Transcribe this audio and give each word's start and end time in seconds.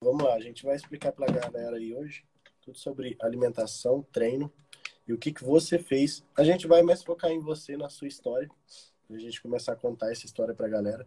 vamos 0.00 0.24
lá, 0.24 0.34
a 0.34 0.40
gente 0.40 0.64
vai 0.64 0.76
explicar 0.76 1.12
para 1.12 1.26
a 1.26 1.32
galera 1.32 1.76
aí 1.76 1.94
hoje 1.94 2.24
tudo 2.62 2.78
sobre 2.78 3.16
alimentação, 3.20 4.02
treino 4.12 4.52
e 5.06 5.12
o 5.12 5.18
que, 5.18 5.32
que 5.32 5.44
você 5.44 5.78
fez. 5.78 6.24
A 6.36 6.44
gente 6.44 6.66
vai 6.66 6.82
mais 6.82 7.02
focar 7.02 7.30
em 7.30 7.40
você, 7.40 7.76
na 7.76 7.88
sua 7.88 8.08
história, 8.08 8.48
a 9.10 9.18
gente 9.18 9.42
começar 9.42 9.72
a 9.72 9.76
contar 9.76 10.10
essa 10.12 10.24
história 10.24 10.54
para 10.54 10.66
a 10.66 10.70
galera. 10.70 11.06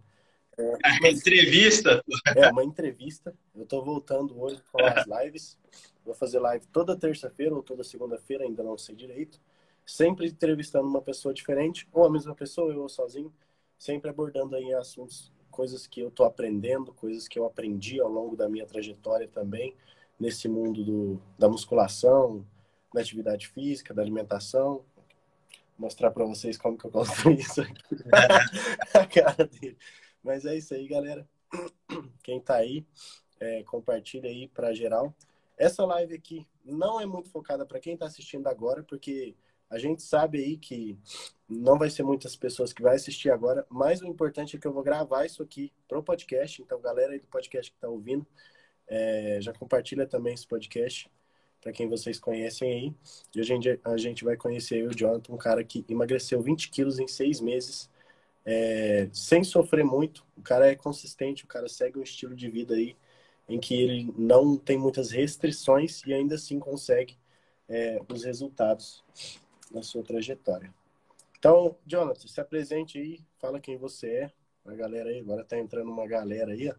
É, 0.58 0.78
uma 1.00 1.10
entrevista? 1.10 2.04
É, 2.36 2.50
uma 2.50 2.64
entrevista. 2.64 3.34
Eu 3.56 3.64
estou 3.64 3.84
voltando 3.84 4.40
hoje 4.40 4.62
com 4.71 4.84
as 4.84 5.05
lives. 5.05 5.57
Vou 6.04 6.14
fazer 6.14 6.39
live 6.39 6.66
toda 6.68 6.98
terça-feira 6.98 7.55
ou 7.55 7.64
toda 7.64 7.84
segunda-feira, 7.84 8.44
ainda 8.44 8.62
não 8.62 8.78
sei 8.78 8.96
direito. 8.96 9.39
Sempre 9.86 10.28
entrevistando 10.28 10.88
uma 10.88 11.02
pessoa 11.02 11.34
diferente, 11.34 11.88
ou 11.91 12.05
a 12.05 12.10
mesma 12.10 12.36
pessoa, 12.36 12.73
eu 12.73 12.82
ou 12.82 12.89
sozinho. 12.89 13.34
Sempre 13.78 14.10
abordando 14.10 14.55
aí 14.55 14.73
assuntos, 14.73 15.32
coisas 15.54 15.86
que 15.86 16.02
eu 16.02 16.10
estou 16.10 16.26
aprendendo, 16.26 16.94
coisas 16.94 17.28
que 17.28 17.38
eu 17.38 17.46
aprendi 17.46 18.02
ao 18.02 18.10
longo 18.10 18.36
da 18.36 18.50
minha 18.50 18.66
trajetória 18.66 19.28
também, 19.28 19.76
nesse 20.20 20.50
mundo 20.50 20.84
do, 20.84 21.21
da 21.38 21.48
musculação, 21.48 22.46
da 22.94 23.00
atividade 23.00 23.48
física, 23.48 23.94
da 23.94 24.02
alimentação. 24.02 24.84
Vou 25.78 25.88
mostrar 25.88 26.10
para 26.11 26.25
vocês 26.25 26.58
como 26.58 26.78
que 26.78 26.86
eu 26.86 26.92
construí 26.92 27.36
isso 27.39 27.61
aqui. 27.61 27.82
a 28.94 29.06
cara 29.08 29.46
dele. 29.46 29.78
Mas 30.24 30.44
é 30.44 30.58
isso 30.58 30.74
aí, 30.74 30.88
galera. 30.88 31.28
Quem 32.23 32.39
tá 32.39 32.56
aí, 32.56 32.86
é, 33.39 33.64
compartilha 33.64 34.30
aí 34.30 34.47
para 34.47 34.73
geral. 34.73 35.14
Essa 35.56 35.86
live 35.86 36.16
aqui 36.16 36.47
não 36.66 37.00
é 37.00 37.06
muito 37.06 37.30
focada 37.30 37.64
para 37.64 37.80
quem 37.80 37.94
está 37.94 38.08
assistindo 38.08 38.47
agora, 38.47 38.83
porque 38.83 39.36
a 39.73 39.80
gente 39.80 40.03
sabe 40.03 40.38
aí 40.38 40.55
que 40.55 40.95
não 41.50 41.80
vai 41.80 41.89
ser 41.89 42.03
muitas 42.03 42.36
pessoas 42.36 42.72
que 42.72 42.83
vai 42.83 42.95
assistir 42.95 43.31
agora, 43.31 43.66
mas 43.69 44.02
o 44.02 44.05
importante 44.05 44.55
é 44.55 44.59
que 44.59 44.67
eu 44.67 44.72
vou 44.72 44.83
gravar 44.83 45.25
isso 45.25 45.41
aqui 45.41 45.73
pro 45.88 46.03
podcast. 46.03 46.61
Então, 46.61 46.80
galera 46.80 47.13
aí 47.13 47.19
do 47.19 47.25
podcast 47.25 47.72
que 47.72 47.77
está 47.77 47.89
ouvindo, 47.89 48.25
é, 48.88 49.39
já 49.41 49.52
compartilha 49.52 50.05
também 50.05 50.36
esse 50.36 50.45
podcast 50.45 51.09
para 51.59 51.72
quem 51.72 51.89
vocês 51.89 52.19
conhecem 52.19 52.72
aí. 52.72 52.93
E 53.35 53.39
a 53.39 53.43
gente, 53.43 53.80
a 53.83 53.97
gente 53.97 54.23
vai 54.23 54.38
conhecer 54.38 54.88
o 54.88 54.95
Jonathan, 54.95 55.33
um 55.33 55.38
cara 55.38 55.63
que 55.63 55.83
emagreceu 55.89 56.39
20 56.39 56.69
quilos 56.69 56.99
em 56.99 57.08
seis 57.08 57.41
meses 57.41 57.89
é, 58.45 59.09
sem 59.11 59.43
sofrer 59.43 59.83
muito. 59.83 60.23
O 60.37 60.41
cara 60.43 60.67
é 60.69 60.75
consistente, 60.75 61.45
o 61.45 61.47
cara 61.47 61.67
segue 61.67 61.97
um 61.97 62.03
estilo 62.03 62.35
de 62.35 62.47
vida 62.47 62.75
aí 62.75 62.95
em 63.49 63.59
que 63.59 63.73
ele 63.73 64.13
não 64.15 64.55
tem 64.55 64.77
muitas 64.77 65.09
restrições 65.09 66.03
e 66.05 66.13
ainda 66.13 66.35
assim 66.35 66.59
consegue 66.59 67.17
é, 67.67 67.99
os 68.08 68.23
resultados 68.23 69.03
na 69.73 69.81
sua 69.81 70.03
trajetória. 70.03 70.73
Então, 71.38 71.75
Jonathan, 71.85 72.27
se 72.27 72.39
apresente 72.39 72.97
aí, 72.97 73.19
fala 73.39 73.59
quem 73.59 73.77
você 73.77 74.07
é. 74.07 74.31
A 74.65 74.73
galera 74.75 75.09
aí, 75.09 75.19
agora 75.19 75.43
tá 75.43 75.57
entrando 75.57 75.91
uma 75.91 76.07
galera 76.07 76.53
aí, 76.53 76.69
ó. 76.69 76.75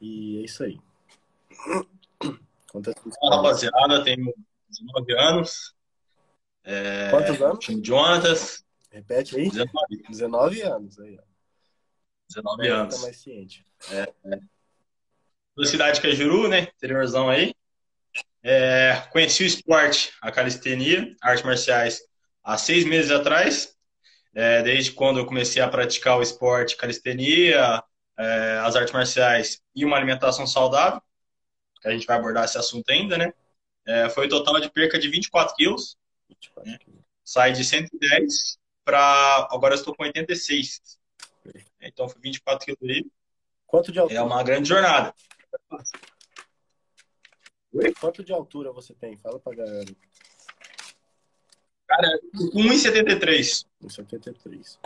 E 0.00 0.38
é 0.38 0.44
isso 0.44 0.62
aí. 0.62 0.78
Conta 2.70 2.94
Olá, 3.20 3.36
rapaziada, 3.36 4.04
tenho 4.04 4.32
19 4.68 5.12
anos. 5.14 5.74
É, 6.62 7.10
Quantos 7.10 7.40
anos? 7.40 7.64
Chamo 7.64 7.84
Jonatas. 7.84 8.64
Repete 8.90 9.36
aí. 9.36 9.50
19. 9.50 10.02
19 10.08 10.62
anos 10.62 11.00
aí, 11.00 11.18
ó. 11.18 11.22
19 12.28 12.68
anos. 12.68 12.94
Tá 12.94 13.02
mais 13.02 13.16
ciente. 13.16 13.64
É, 13.90 14.14
é. 14.26 14.40
Da 15.56 15.64
cidade 15.64 16.00
que 16.00 16.06
é 16.06 16.14
Juru, 16.14 16.46
né? 16.46 16.68
Interiorzão 16.76 17.28
aí. 17.28 17.52
É, 18.42 19.02
conheci 19.10 19.42
o 19.42 19.46
esporte, 19.46 20.12
a 20.22 20.30
calistenia, 20.30 21.14
artes 21.20 21.44
marciais, 21.44 22.00
há 22.42 22.56
seis 22.56 22.84
meses 22.84 23.10
atrás. 23.10 23.76
É, 24.34 24.62
desde 24.62 24.92
quando 24.92 25.18
eu 25.18 25.26
comecei 25.26 25.60
a 25.60 25.68
praticar 25.68 26.18
o 26.18 26.22
esporte, 26.22 26.76
calistenia, 26.76 27.82
é, 28.18 28.58
as 28.62 28.76
artes 28.76 28.92
marciais 28.92 29.60
e 29.74 29.84
uma 29.84 29.96
alimentação 29.96 30.46
saudável, 30.46 31.00
que 31.80 31.88
a 31.88 31.92
gente 31.92 32.06
vai 32.06 32.16
abordar 32.16 32.44
esse 32.44 32.58
assunto 32.58 32.88
ainda, 32.90 33.16
né? 33.16 33.32
É, 33.86 34.08
foi 34.10 34.26
o 34.26 34.28
total 34.28 34.60
de 34.60 34.70
perca 34.70 34.98
de 34.98 35.08
24 35.08 35.54
quilos. 35.56 35.96
24 36.28 36.70
né? 36.70 36.78
Sai 37.24 37.52
de 37.52 37.64
110 37.64 38.58
para 38.84 39.48
agora 39.50 39.74
eu 39.74 39.78
estou 39.78 39.94
com 39.94 40.02
86. 40.02 40.98
Então 41.80 42.08
foi 42.08 42.20
24 42.20 42.64
quilos 42.64 42.80
aí. 42.82 43.06
Quanto 43.66 43.92
de 43.92 43.98
altura? 43.98 44.18
É 44.18 44.22
uma 44.22 44.42
grande 44.42 44.68
jornada. 44.68 45.14
Oi? 47.72 47.92
Quanto 48.00 48.24
de 48.24 48.32
altura 48.32 48.72
você 48.72 48.94
tem? 48.94 49.16
Fala 49.18 49.38
pra 49.38 49.54
galera. 49.54 49.94
Cara, 51.86 52.20
1,73. 52.34 53.66
1,73. 53.82 54.78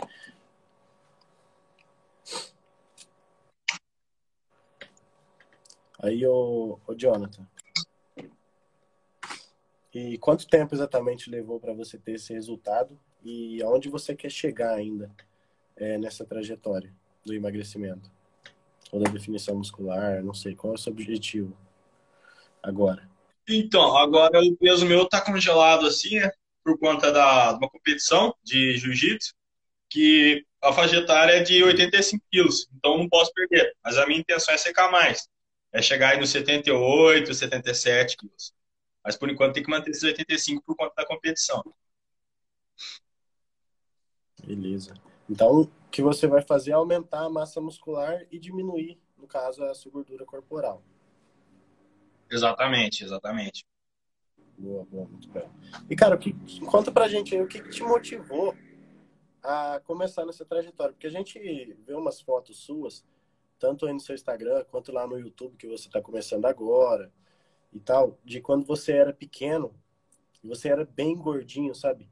Aí, 5.99 6.25
o, 6.25 6.79
o 6.85 6.95
Jonathan. 6.95 7.47
E 9.93 10.17
quanto 10.17 10.47
tempo 10.47 10.75
exatamente 10.75 11.29
levou 11.29 11.59
para 11.59 11.73
você 11.73 11.97
ter 11.97 12.13
esse 12.13 12.33
resultado? 12.33 12.99
e 13.23 13.63
aonde 13.63 13.89
você 13.89 14.13
quer 14.15 14.29
chegar 14.29 14.73
ainda 14.73 15.09
é, 15.77 15.97
nessa 15.97 16.25
trajetória 16.25 16.93
do 17.25 17.33
emagrecimento 17.33 18.11
ou 18.91 19.01
da 19.01 19.09
definição 19.09 19.55
muscular, 19.55 20.21
não 20.21 20.33
sei 20.33 20.53
qual 20.55 20.73
é 20.73 20.75
o 20.75 20.79
seu 20.79 20.91
objetivo 20.91 21.55
agora. 22.63 23.07
Então, 23.47 23.95
agora 23.97 24.41
o 24.41 24.55
peso 24.55 24.85
meu 24.85 25.05
tá 25.05 25.19
congelado 25.19 25.85
assim, 25.85 26.19
né? 26.19 26.31
Por 26.63 26.79
conta 26.79 27.11
da 27.11 27.51
uma 27.57 27.69
competição 27.69 28.33
de 28.41 28.77
jiu-jitsu, 28.77 29.35
que 29.89 30.45
a 30.61 30.71
faixa 30.71 30.95
etária 30.95 31.33
é 31.33 31.43
de 31.43 31.61
85 31.61 32.23
quilos, 32.31 32.69
então 32.73 32.97
não 32.97 33.09
posso 33.09 33.33
perder. 33.33 33.75
Mas 33.83 33.97
a 33.97 34.07
minha 34.07 34.21
intenção 34.21 34.53
é 34.53 34.57
secar 34.57 34.89
mais, 34.89 35.27
é 35.73 35.81
chegar 35.81 36.13
aí 36.13 36.19
nos 36.19 36.29
78, 36.29 37.33
77 37.33 38.15
quilos. 38.15 38.53
Mas 39.03 39.17
por 39.17 39.29
enquanto 39.29 39.55
tem 39.55 39.63
que 39.63 39.69
manter 39.69 39.91
esses 39.91 40.03
85 40.03 40.63
por 40.65 40.77
conta 40.77 40.93
da 40.95 41.05
competição. 41.05 41.61
Beleza. 44.45 44.93
Então, 45.29 45.61
o 45.61 45.71
que 45.91 46.01
você 46.01 46.27
vai 46.27 46.41
fazer 46.41 46.71
é 46.71 46.73
aumentar 46.73 47.25
a 47.25 47.29
massa 47.29 47.59
muscular 47.59 48.25
e 48.31 48.39
diminuir, 48.39 48.99
no 49.17 49.27
caso, 49.27 49.63
a 49.65 49.73
sua 49.73 49.91
gordura 49.91 50.25
corporal. 50.25 50.81
Exatamente, 52.33 53.03
exatamente. 53.03 53.63
Boa, 54.57 54.83
boa, 54.85 55.07
muito 55.07 55.29
bem. 55.29 55.47
E, 55.87 55.95
cara, 55.95 56.17
que, 56.17 56.33
conta 56.65 56.91
pra 56.91 57.07
gente 57.07 57.35
aí 57.35 57.41
o 57.41 57.47
que, 57.47 57.61
que 57.61 57.69
te 57.69 57.83
motivou 57.83 58.55
a 59.43 59.79
começar 59.83 60.25
nessa 60.25 60.43
trajetória? 60.43 60.93
Porque 60.93 61.05
a 61.05 61.11
gente 61.11 61.39
vê 61.85 61.93
umas 61.93 62.19
fotos 62.19 62.57
suas, 62.57 63.05
tanto 63.59 63.85
aí 63.85 63.93
no 63.93 63.99
seu 63.99 64.15
Instagram 64.15 64.63
quanto 64.65 64.91
lá 64.91 65.05
no 65.05 65.19
YouTube, 65.19 65.57
que 65.57 65.67
você 65.67 65.87
está 65.87 66.01
começando 66.01 66.45
agora 66.45 67.11
e 67.71 67.79
tal, 67.79 68.17
de 68.25 68.41
quando 68.41 68.65
você 68.65 68.93
era 68.93 69.13
pequeno, 69.13 69.71
e 70.43 70.47
você 70.47 70.69
era 70.69 70.85
bem 70.85 71.15
gordinho, 71.15 71.75
sabe? 71.75 72.09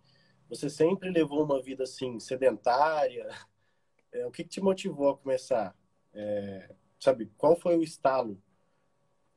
Você 0.50 0.70
sempre 0.70 1.10
levou 1.10 1.44
uma 1.44 1.62
vida 1.62 1.84
assim 1.84 2.20
sedentária? 2.20 3.28
É, 4.14 4.28
o 4.28 4.32
que, 4.32 4.44
que, 4.44 4.50
te 4.50 4.60
motivou 4.60 5.12
a 5.12 5.18
começar? 5.18 5.74
É, 6.14 6.76
sabe, 7.00 7.32
qual 7.38 7.56
foi 7.56 7.78
o 7.78 7.82
estalo 7.82 8.38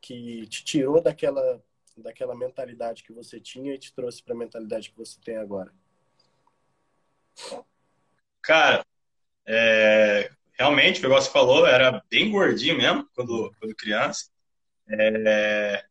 que 0.05 0.47
te 0.49 0.63
tirou 0.63 1.01
daquela 1.01 1.63
daquela 1.97 2.35
mentalidade 2.35 3.05
que 3.05 3.13
você 3.13 3.41
tinha 3.41 3.73
e 3.73 3.79
te 3.79 3.95
trouxe 3.95 4.23
para 4.23 4.35
a 4.35 4.37
mentalidade 4.37 4.91
que 4.91 4.99
você 4.99 5.19
tem 5.25 5.37
agora? 5.37 5.73
Cara, 8.43 8.85
é, 9.47 10.31
realmente, 10.59 10.99
o 10.99 11.03
negócio 11.05 11.33
falou, 11.33 11.67
era 11.67 12.03
bem 12.11 12.31
gordinho 12.31 12.77
mesmo 12.77 13.09
quando, 13.15 13.55
quando 13.59 13.77
criança. 13.77 14.29
É, 14.89 15.85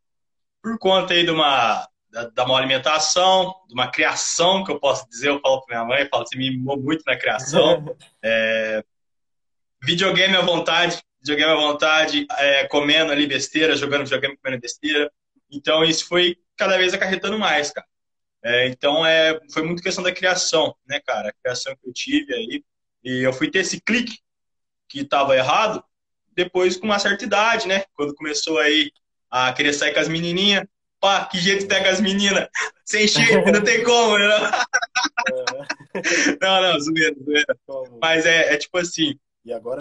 por 0.62 0.78
conta 0.78 1.13
aí 1.13 1.24
de 1.24 1.31
uma 1.31 1.88
da, 2.12 2.28
da 2.28 2.44
alimentação, 2.44 3.56
de 3.68 3.74
uma 3.74 3.90
criação, 3.90 4.63
que 4.63 4.72
eu 4.72 4.80
posso 4.80 5.07
dizer, 5.09 5.30
eu 5.30 5.40
falo 5.40 5.66
para 5.66 5.78
minha 5.78 5.88
mãe, 5.88 6.03
eu 6.03 6.09
falo, 6.09 6.28
você 6.28 6.38
me 6.38 6.51
mimou 6.51 6.78
muito 6.78 7.03
na 7.06 7.18
criação. 7.18 7.84
É, 8.25 8.84
videogame 9.81 10.35
à 10.38 10.41
vontade, 10.41 11.03
videogame 11.23 11.51
à 11.51 11.56
vontade, 11.56 12.28
é, 12.38 12.67
comendo 12.67 13.11
ali 13.11 13.25
besteira, 13.25 13.75
jogando 13.75 14.03
videogame, 14.03 14.38
comendo 14.38 14.61
besteira. 14.61 15.12
Então, 15.50 15.83
isso 15.83 16.07
foi 16.07 16.38
cada 16.57 16.77
vez 16.77 16.94
acarretando 16.94 17.39
mais, 17.39 17.71
cara. 17.71 17.88
É, 18.44 18.68
então, 18.68 19.06
é, 19.06 19.39
foi 19.51 19.63
muito 19.63 19.81
questão 19.81 20.03
da 20.03 20.12
criação, 20.12 20.75
né, 20.86 21.00
cara? 21.00 21.30
A 21.30 21.33
criação 21.42 21.74
que 21.75 21.88
eu 21.88 21.94
tive 21.94 22.33
aí. 22.33 22.63
E 23.03 23.21
eu 23.21 23.31
fui 23.31 23.50
ter 23.50 23.59
esse 23.59 23.80
clique 23.80 24.19
que 24.89 25.00
estava 25.00 25.36
errado 25.36 25.83
depois 26.36 26.75
com 26.75 26.86
uma 26.86 27.00
certa 27.00 27.24
idade, 27.24 27.68
né? 27.68 27.83
Quando 27.94 28.15
começou 28.15 28.59
aí 28.59 28.92
a 29.31 29.53
querer 29.53 29.74
sair 29.74 29.94
com 29.94 30.00
as 30.00 30.09
menininhas, 30.09 30.65
pá, 31.00 31.25
que 31.25 31.39
jeito 31.39 31.68
pega 31.68 31.89
as 31.89 32.01
meninas, 32.01 32.47
sem 32.86 33.07
shape, 33.07 33.51
não 33.51 33.63
tem 33.63 33.83
como, 33.83 34.18
né? 34.18 34.27
não, 36.42 36.62
não, 36.62 36.80
zoeira, 36.80 37.15
zoeira. 37.24 37.57
Mas 38.01 38.25
é, 38.25 38.53
é 38.53 38.57
tipo 38.57 38.77
assim, 38.77 39.18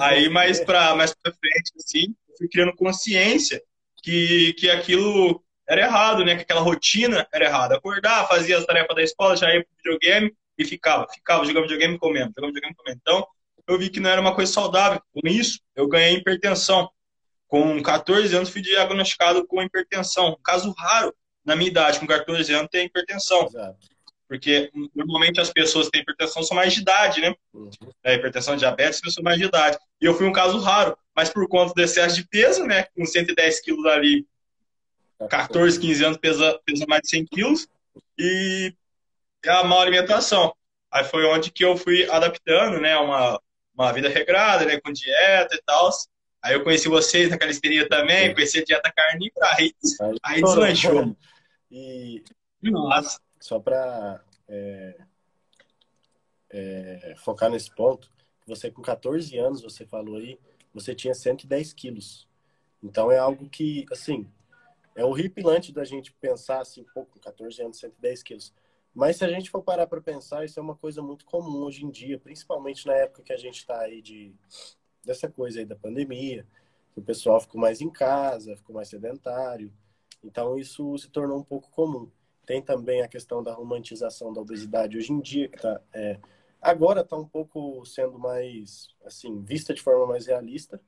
aí 0.01 0.29
mais 0.29 0.61
pra, 0.61 0.95
mais 0.95 1.15
pra 1.15 1.33
frente, 1.33 1.73
assim, 1.77 2.15
eu 2.29 2.37
fui 2.37 2.49
criando 2.49 2.75
consciência 2.75 3.63
que, 4.03 4.55
que 4.55 4.71
aquilo 4.71 5.43
era 5.69 5.83
errado, 5.83 6.25
né? 6.25 6.37
Que 6.37 6.43
aquela 6.43 6.61
rotina 6.61 7.27
era 7.33 7.45
errada. 7.45 7.77
Acordar, 7.77 8.27
fazia 8.29 8.59
as 8.59 8.67
tarefas 8.67 8.97
da 8.97 9.03
escola, 9.03 9.37
já 9.37 9.53
ia 9.55 9.65
pro 9.65 9.77
videogame 9.77 10.35
e 10.59 10.65
ficava, 10.65 11.07
ficava 11.13 11.45
jogando 11.45 11.63
videogame 11.63 11.99
comendo, 11.99 12.33
jogando 12.37 12.55
videogame 12.55 12.75
comendo. 12.75 13.01
Então, 13.01 13.27
eu 13.67 13.79
vi 13.79 13.89
que 13.89 14.01
não 14.01 14.11
era 14.11 14.21
uma 14.21 14.35
coisa 14.35 14.53
saudável. 14.53 15.01
Com 15.13 15.29
isso, 15.29 15.61
eu 15.77 15.89
ganhei 15.89 16.17
hipertensão 16.17 16.91
com 17.53 17.83
14 17.83 18.35
anos 18.35 18.49
fui 18.49 18.63
diagnosticado 18.63 19.47
com 19.47 19.63
hipertensão. 19.63 20.31
Um 20.31 20.43
caso 20.43 20.73
raro 20.77 21.15
na 21.45 21.55
minha 21.55 21.71
idade, 21.71 22.01
com 22.01 22.07
14 22.07 22.51
anos, 22.55 22.69
tem 22.71 22.87
hipertensão. 22.87 23.45
Exato. 23.47 23.92
Porque 24.29 24.71
normalmente 24.95 25.41
as 25.41 25.51
pessoas 25.51 25.87
que 25.87 25.93
têm 25.93 26.01
hipertensão 26.03 26.43
são 26.43 26.57
mais 26.57 26.73
de 26.73 26.81
idade, 26.81 27.21
né? 27.21 27.35
Uhum. 27.53 27.71
É, 28.03 28.15
hipertensão, 28.15 28.57
diabetes, 28.57 29.01
pessoas 29.01 29.23
mais 29.23 29.39
de 29.39 29.45
idade. 29.45 29.79
E 30.01 30.07
eu 30.07 30.15
fui 30.15 30.27
um 30.27 30.33
caso 30.33 30.59
raro, 30.59 30.97
mas 31.15 31.29
por 31.29 31.47
conta 31.49 31.75
do 31.75 31.83
excesso 31.83 32.17
de 32.17 32.27
peso, 32.27 32.65
né? 32.65 32.85
Com 32.97 33.05
110 33.05 33.61
quilos 33.61 33.85
ali, 33.87 34.27
14, 35.29 35.79
15 35.79 36.05
anos, 36.05 36.19
pesa, 36.19 36.59
pesa 36.65 36.85
mais 36.89 37.03
de 37.03 37.09
100 37.11 37.27
quilos. 37.27 37.69
E 38.19 38.75
a 39.47 39.65
má 39.65 39.81
alimentação. 39.81 40.55
Aí 40.91 41.05
foi 41.05 41.25
onde 41.25 41.51
que 41.51 41.65
eu 41.65 41.77
fui 41.77 42.09
adaptando, 42.09 42.81
né? 42.81 42.97
Uma, 42.97 43.41
uma 43.75 43.93
vida 43.93 44.09
regrada, 44.09 44.65
né? 44.65 44.81
Com 44.81 44.93
dieta 44.93 45.55
e 45.55 45.63
tal. 45.65 45.91
Aí 46.43 46.55
eu 46.55 46.65
conheci 46.65 46.89
vocês 46.89 47.31
naquela 47.31 47.51
experiência 47.51 47.89
também, 47.89 48.35
conheci 48.35 48.59
a 48.59 48.65
dieta 48.65 48.93
carnívora, 48.95 49.47
aí, 49.53 49.73
aí 50.23 50.43
deslanchou. 50.43 51.17
E 51.75 52.23
Nossa. 52.71 53.19
Só 53.43 53.59
para 53.59 54.23
é, 54.49 54.97
é, 56.51 57.15
focar 57.19 57.51
nesse 57.51 57.75
ponto, 57.75 58.09
você 58.47 58.71
com 58.71 58.81
14 58.81 59.37
anos, 59.37 59.63
você 59.63 59.85
falou 59.85 60.17
aí, 60.17 60.39
você 60.73 60.95
tinha 60.95 61.13
110 61.13 61.73
quilos. 61.73 62.29
Então 62.81 63.11
é 63.11 63.19
algo 63.19 63.49
que, 63.49 63.85
assim, 63.91 64.31
é 64.95 65.05
horripilante 65.05 65.73
da 65.73 65.83
gente 65.85 66.13
pensar 66.13 66.61
assim, 66.61 66.85
pô, 66.95 67.05
com 67.05 67.19
14 67.19 67.63
anos, 67.63 67.79
110 67.79 68.23
quilos. 68.23 68.55
Mas 68.95 69.17
se 69.17 69.25
a 69.25 69.29
gente 69.29 69.51
for 69.51 69.63
parar 69.63 69.89
para 69.89 70.01
pensar, 70.01 70.45
isso 70.45 70.61
é 70.61 70.63
uma 70.63 70.77
coisa 70.77 71.03
muito 71.03 71.25
comum 71.25 71.65
hoje 71.65 71.85
em 71.85 71.91
dia, 71.91 72.21
principalmente 72.21 72.87
na 72.87 72.95
época 72.95 73.23
que 73.23 73.33
a 73.33 73.39
gente 73.39 73.59
está 73.59 73.81
aí 73.81 74.01
de 74.01 74.33
dessa 75.05 75.29
coisa 75.29 75.59
aí 75.59 75.65
da 75.65 75.75
pandemia, 75.75 76.47
que 76.93 77.01
o 77.01 77.03
pessoal 77.03 77.41
ficou 77.41 77.61
mais 77.61 77.81
em 77.81 77.91
casa, 77.91 78.57
ficou 78.57 78.77
mais 78.77 78.89
sedentário. 78.89 79.73
Então 80.23 80.57
isso 80.57 80.97
se 80.97 81.09
tornou 81.11 81.41
um 81.41 81.43
pouco 81.43 81.69
comum. 81.71 82.09
Tem 82.45 82.61
também 82.61 83.03
a 83.03 83.09
questão 83.09 83.43
da 83.43 83.53
romantização 83.53 84.33
da 84.33 84.41
obesidade 84.41 84.97
hoje 84.97 85.13
em 85.13 85.21
dia, 85.21 85.49
que 85.49 85.59
tá, 85.59 85.81
é, 85.93 86.19
agora 86.61 87.03
está 87.03 87.17
um 87.17 87.27
pouco 87.27 87.85
sendo 87.87 88.19
mais, 88.19 88.89
assim, 89.05 89.43
vista 89.43 89.73
de 89.73 89.81
forma 89.81 90.07
mais 90.07 90.27
realista 90.27 90.81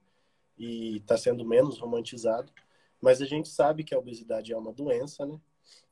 e 0.59 0.97
está 0.97 1.17
sendo 1.17 1.45
menos 1.45 1.79
romantizado. 1.79 2.53
Mas 3.01 3.21
a 3.21 3.27
gente 3.27 3.49
sabe 3.49 3.85
que 3.85 3.95
a 3.95 3.99
obesidade 3.99 4.53
é 4.53 4.57
uma 4.57 4.73
doença, 4.73 5.27
né? 5.27 5.41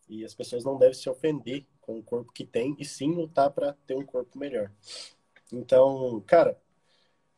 E 0.09 0.25
as 0.25 0.35
pessoas 0.35 0.65
não 0.65 0.79
devem 0.79 0.95
se 0.95 1.09
ofender 1.09 1.67
com 1.81 1.99
o 1.99 2.03
corpo 2.03 2.33
que 2.33 2.45
tem 2.45 2.77
e 2.79 2.85
sim 2.85 3.13
lutar 3.15 3.51
para 3.51 3.75
ter 3.87 3.95
um 3.95 4.05
corpo 4.05 4.39
melhor. 4.39 4.71
Então, 5.53 6.23
cara, 6.27 6.59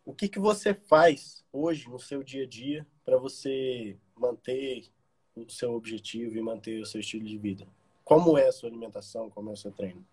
o 0.05 0.15
que, 0.15 0.29
que 0.29 0.39
você 0.39 0.75
faz 0.75 1.45
hoje 1.53 1.89
no 1.89 1.99
seu 1.99 2.23
dia 2.23 2.45
a 2.45 2.47
dia 2.47 2.87
para 3.05 3.17
você 3.17 3.99
manter 4.15 4.89
o 5.35 5.49
seu 5.51 5.75
objetivo 5.75 6.37
e 6.37 6.43
manter 6.43 6.81
o 6.81 6.87
seu 6.87 7.01
estilo 7.01 7.25
de 7.25 7.39
vida? 7.39 7.67
Como 8.05 8.37
é 8.37 8.49
a 8.49 8.53
sua 8.53 8.69
alimentação? 8.69 9.31
Como 9.31 9.51
é 9.51 9.53
o 9.55 9.57
seu 9.57 9.73
treino? 9.73 10.05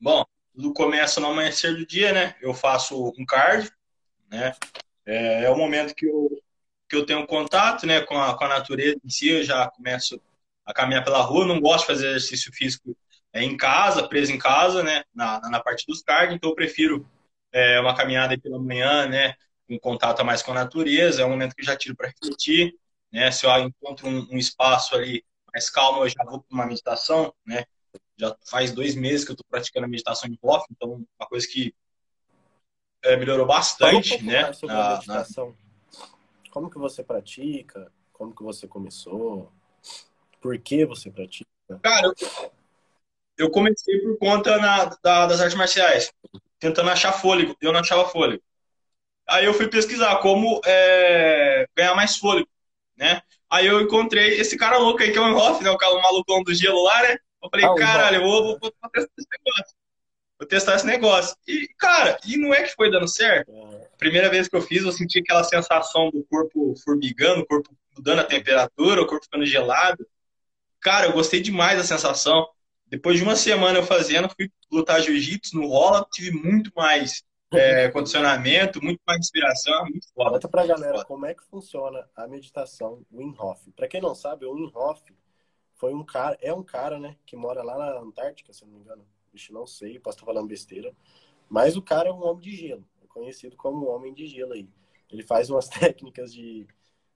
Bom, 0.00 0.24
no 0.54 0.72
começo 0.72 1.20
no 1.20 1.28
amanhecer 1.28 1.76
do 1.76 1.84
dia, 1.84 2.12
né? 2.12 2.36
Eu 2.40 2.54
faço 2.54 3.12
um 3.18 3.26
cardio, 3.26 3.72
né? 4.30 4.54
É, 5.04 5.44
é 5.44 5.50
o 5.50 5.56
momento 5.56 5.94
que 5.94 6.06
eu, 6.06 6.40
que 6.88 6.94
eu 6.94 7.04
tenho 7.04 7.26
contato, 7.26 7.86
né, 7.86 8.00
com 8.02 8.16
a, 8.16 8.36
com 8.36 8.44
a 8.44 8.48
natureza 8.48 9.00
em 9.04 9.10
si. 9.10 9.28
Eu 9.28 9.42
já 9.42 9.68
começo 9.70 10.20
a 10.64 10.72
caminhar 10.72 11.02
pela 11.04 11.20
rua. 11.20 11.46
Não 11.46 11.60
gosto 11.60 11.82
de 11.82 11.86
fazer 11.86 12.08
exercício 12.08 12.52
físico 12.52 12.96
é, 13.32 13.42
em 13.42 13.56
casa, 13.56 14.06
preso 14.06 14.32
em 14.32 14.38
casa, 14.38 14.82
né? 14.82 15.02
Na, 15.12 15.40
na 15.50 15.60
parte 15.60 15.84
dos 15.86 16.02
cardio. 16.02 16.36
Então 16.36 16.50
eu 16.50 16.56
prefiro 16.56 17.08
é, 17.50 17.80
uma 17.80 17.96
caminhada 17.96 18.38
pela 18.38 18.60
manhã, 18.60 19.06
né? 19.08 19.34
Em 19.68 19.78
contato 19.78 20.24
mais 20.24 20.40
com 20.40 20.52
a 20.52 20.54
natureza. 20.54 21.22
É 21.22 21.24
um 21.24 21.30
momento 21.30 21.54
que 21.54 21.62
eu 21.62 21.66
já 21.66 21.76
tiro 21.76 21.96
para 21.96 22.08
refletir, 22.08 22.76
né? 23.10 23.30
Se 23.32 23.44
eu 23.44 23.50
encontro 23.58 24.06
um, 24.08 24.28
um 24.30 24.38
espaço 24.38 24.94
ali 24.94 25.24
mais 25.52 25.70
calmo, 25.70 26.04
eu 26.04 26.08
já 26.08 26.24
vou 26.24 26.40
para 26.40 26.54
uma 26.54 26.66
meditação, 26.66 27.34
né? 27.44 27.64
Já 28.16 28.36
faz 28.48 28.72
dois 28.72 28.94
meses 28.94 29.24
que 29.24 29.32
eu 29.32 29.34
estou 29.34 29.46
praticando 29.48 29.86
a 29.86 29.88
meditação 29.88 30.28
em 30.28 30.38
off, 30.42 30.66
então 30.70 31.04
uma 31.18 31.28
coisa 31.28 31.46
que 31.46 31.74
é, 33.02 33.16
melhorou 33.16 33.46
bastante, 33.46 34.22
um 34.22 34.26
né? 34.26 34.52
Sobre 34.52 34.74
na, 34.74 34.86
a 34.86 34.94
meditação. 34.94 35.48
Na... 35.48 36.06
Como 36.50 36.70
que 36.70 36.78
você 36.78 37.02
pratica? 37.02 37.92
Como 38.12 38.34
que 38.34 38.42
você 38.42 38.68
começou? 38.68 39.52
Por 40.40 40.58
que 40.58 40.84
você 40.86 41.10
pratica? 41.10 41.48
Cara, 41.82 42.06
eu, 42.06 42.14
eu 43.38 43.50
comecei 43.50 44.00
por 44.00 44.18
conta 44.18 44.58
na, 44.58 44.84
da, 45.02 45.26
das 45.26 45.40
artes 45.40 45.56
marciais, 45.56 46.12
tentando 46.58 46.90
achar 46.90 47.12
fôlego. 47.12 47.56
Eu 47.60 47.72
não 47.72 47.80
achava 47.80 48.08
fôlego. 48.08 48.42
Aí 49.28 49.44
eu 49.44 49.54
fui 49.54 49.68
pesquisar 49.68 50.16
como 50.16 50.60
é, 50.64 51.66
ganhar 51.76 51.94
mais 51.94 52.16
fôlego, 52.16 52.48
né? 53.02 53.20
Aí 53.50 53.66
eu 53.66 53.80
encontrei 53.80 54.38
esse 54.40 54.56
cara 54.56 54.78
louco 54.78 55.02
aí, 55.02 55.10
que 55.10 55.18
é 55.18 55.20
o 55.20 55.28
Enhoff, 55.28 55.62
né? 55.62 55.70
O, 55.70 55.76
cara, 55.76 55.92
o 55.92 56.00
malucão 56.00 56.40
do 56.44 56.54
gelo 56.54 56.84
lá, 56.84 57.02
né? 57.02 57.16
Eu 57.42 57.50
falei, 57.50 57.66
ah, 57.66 57.74
caralho, 57.74 58.16
eu 58.18 58.22
vou, 58.22 58.42
vou, 58.44 58.58
vou, 58.60 58.90
testar 58.92 59.12
esse 59.18 59.28
negócio. 59.32 59.74
Vou 60.38 60.48
testar 60.48 60.76
esse 60.76 60.86
negócio. 60.86 61.36
E, 61.48 61.68
cara, 61.76 62.16
e 62.24 62.36
não 62.36 62.54
é 62.54 62.62
que 62.62 62.74
foi 62.76 62.92
dando 62.92 63.08
certo. 63.08 63.52
Primeira 63.98 64.30
vez 64.30 64.46
que 64.46 64.54
eu 64.54 64.62
fiz, 64.62 64.84
eu 64.84 64.92
senti 64.92 65.18
aquela 65.18 65.42
sensação 65.42 66.10
do 66.10 66.24
corpo 66.30 66.74
formigando, 66.84 67.40
o 67.40 67.46
corpo 67.46 67.76
mudando 67.96 68.20
a 68.20 68.24
temperatura, 68.24 69.02
o 69.02 69.06
corpo 69.06 69.24
ficando 69.24 69.44
gelado. 69.44 70.06
Cara, 70.80 71.06
eu 71.06 71.12
gostei 71.12 71.40
demais 71.40 71.76
da 71.76 71.84
sensação. 71.84 72.46
Depois 72.86 73.18
de 73.18 73.24
uma 73.24 73.34
semana 73.34 73.80
eu 73.80 73.82
fazendo, 73.84 74.30
fui 74.30 74.48
lutar 74.70 75.02
jiu-jitsu 75.02 75.56
no 75.56 75.66
rola, 75.66 76.06
tive 76.12 76.30
muito 76.30 76.70
mais 76.76 77.24
é, 77.52 77.90
condicionamento, 77.90 78.82
muito 78.82 79.00
mais 79.06 79.20
inspiração, 79.20 79.84
muito 79.84 80.12
foda. 80.12 80.30
Conta 80.30 80.48
pra 80.48 80.66
galera 80.66 80.94
foda. 80.94 81.04
como 81.04 81.26
é 81.26 81.34
que 81.34 81.44
funciona 81.44 82.08
a 82.16 82.26
meditação 82.26 83.04
Wim 83.12 83.34
Hof. 83.38 83.70
Pra 83.76 83.88
quem 83.88 84.00
não 84.00 84.14
sabe, 84.14 84.46
o 84.46 84.54
Wim 84.54 84.70
Hof 84.74 85.00
foi 85.74 85.94
um 85.94 86.04
cara, 86.04 86.38
é 86.40 86.52
um 86.52 86.62
cara, 86.62 86.98
né, 86.98 87.16
que 87.26 87.36
mora 87.36 87.62
lá 87.62 87.76
na 87.76 88.00
Antártica, 88.00 88.52
se 88.52 88.64
não 88.64 88.72
me 88.72 88.78
engano. 88.78 89.06
Bicho, 89.32 89.52
não 89.52 89.66
sei, 89.66 89.98
posso 89.98 90.16
estar 90.16 90.26
falando 90.26 90.48
besteira. 90.48 90.94
Mas 91.48 91.76
o 91.76 91.82
cara 91.82 92.08
é 92.08 92.12
um 92.12 92.24
homem 92.24 92.40
de 92.40 92.56
gelo, 92.56 92.86
é 93.02 93.06
conhecido 93.06 93.56
como 93.56 93.86
um 93.86 93.90
homem 93.90 94.12
de 94.12 94.26
gelo 94.26 94.52
aí. 94.52 94.68
Ele 95.10 95.22
faz 95.22 95.50
umas 95.50 95.68
técnicas 95.70 96.32
de, 96.32 96.66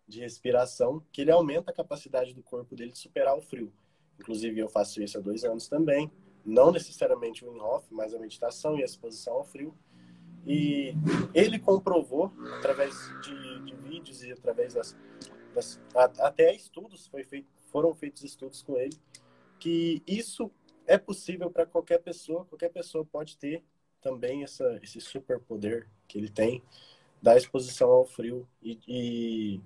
de 0.07 0.21
respiração 0.21 1.03
que 1.13 1.23
ele 1.23 1.31
aumenta 1.31 1.71
a 1.71 1.75
capacidade 1.75 2.35
do 2.35 2.43
corpo 2.43 2.75
dele 2.77 2.93
de 2.93 2.99
superar 2.99 3.37
o 3.37 3.41
frio. 3.41 3.73
Inclusive, 4.19 4.59
eu 4.61 4.69
faço 4.69 5.03
isso 5.03 5.19
há 5.19 5.21
dois 5.21 5.45
anos 5.45 5.69
também. 5.69 6.11
Não 6.45 6.71
necessariamente 6.71 7.45
o 7.45 7.51
Wim 7.51 7.61
Hof, 7.61 7.87
mas 7.91 8.15
a 8.15 8.19
meditação 8.19 8.79
e 8.79 8.83
a 8.83 8.85
exposição 8.85 9.35
ao 9.35 9.45
frio. 9.45 9.77
E 10.47 10.95
ele 11.35 11.59
comprovou, 11.59 12.33
através 12.59 12.95
de, 13.23 13.65
de 13.65 13.75
vídeos 13.77 14.23
e 14.23 14.33
através 14.33 14.75
das, 14.75 14.97
das, 15.55 15.81
até 16.19 16.55
estudos, 16.55 17.07
foi 17.09 17.25
feito, 17.25 17.49
foram 17.71 17.95
feitos 17.95 18.23
estudos 18.23 18.63
com 18.63 18.77
ele, 18.79 18.97
que 19.59 20.03
isso 20.07 20.51
é 20.87 20.97
possível 20.97 21.51
para 21.51 21.67
qualquer 21.67 21.99
pessoa, 21.99 22.45
qualquer 22.45 22.71
pessoa 22.71 23.05
pode 23.05 23.37
ter 23.37 23.65
também 24.01 24.45
essa, 24.45 24.79
esse 24.83 25.01
superpoder 25.01 25.89
que 26.07 26.17
ele 26.17 26.29
tem 26.29 26.63
da 27.21 27.37
exposição 27.37 27.91
ao 27.91 28.05
frio 28.05 28.47
e, 28.63 28.79
e, 28.87 29.61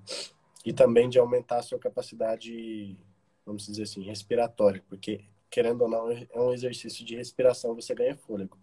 e 0.65 0.73
também 0.73 1.11
de 1.11 1.19
aumentar 1.19 1.59
a 1.59 1.63
sua 1.63 1.79
capacidade, 1.79 2.97
vamos 3.45 3.67
dizer 3.67 3.83
assim, 3.83 4.03
respiratória, 4.03 4.83
porque 4.89 5.21
querendo 5.51 5.83
ou 5.83 5.91
não, 5.91 6.11
é 6.11 6.27
um 6.37 6.53
exercício 6.53 7.05
de 7.05 7.17
respiração, 7.17 7.75
você 7.75 7.95
ganha 7.95 8.17
fôlego. 8.17 8.57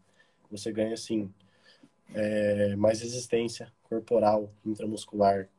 Você 0.50 0.72
ganha, 0.72 0.94
assim, 0.94 1.32
é, 2.14 2.76
mais 2.76 3.02
resistência 3.02 3.72
corporal, 3.84 4.52
intramuscular 4.66 5.50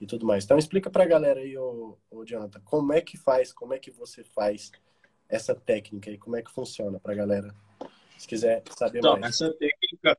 e 0.00 0.06
tudo 0.06 0.26
mais. 0.26 0.44
Então 0.44 0.58
explica 0.58 0.90
para 0.90 1.04
a 1.04 1.06
galera 1.06 1.40
aí, 1.40 1.56
ô, 1.56 1.96
ô 2.10 2.24
Jonathan, 2.24 2.60
como 2.64 2.92
é 2.92 3.00
que 3.00 3.16
faz, 3.16 3.52
como 3.52 3.74
é 3.74 3.78
que 3.78 3.90
você 3.90 4.24
faz 4.24 4.70
essa 5.28 5.54
técnica 5.54 6.10
e 6.10 6.18
como 6.18 6.36
é 6.36 6.42
que 6.42 6.50
funciona 6.50 6.98
para 6.98 7.12
a 7.12 7.16
galera, 7.16 7.54
se 8.16 8.26
quiser 8.26 8.62
saber 8.76 8.98
então, 8.98 9.18
mais. 9.18 9.34
Essa 9.34 9.52
técnica, 9.52 10.18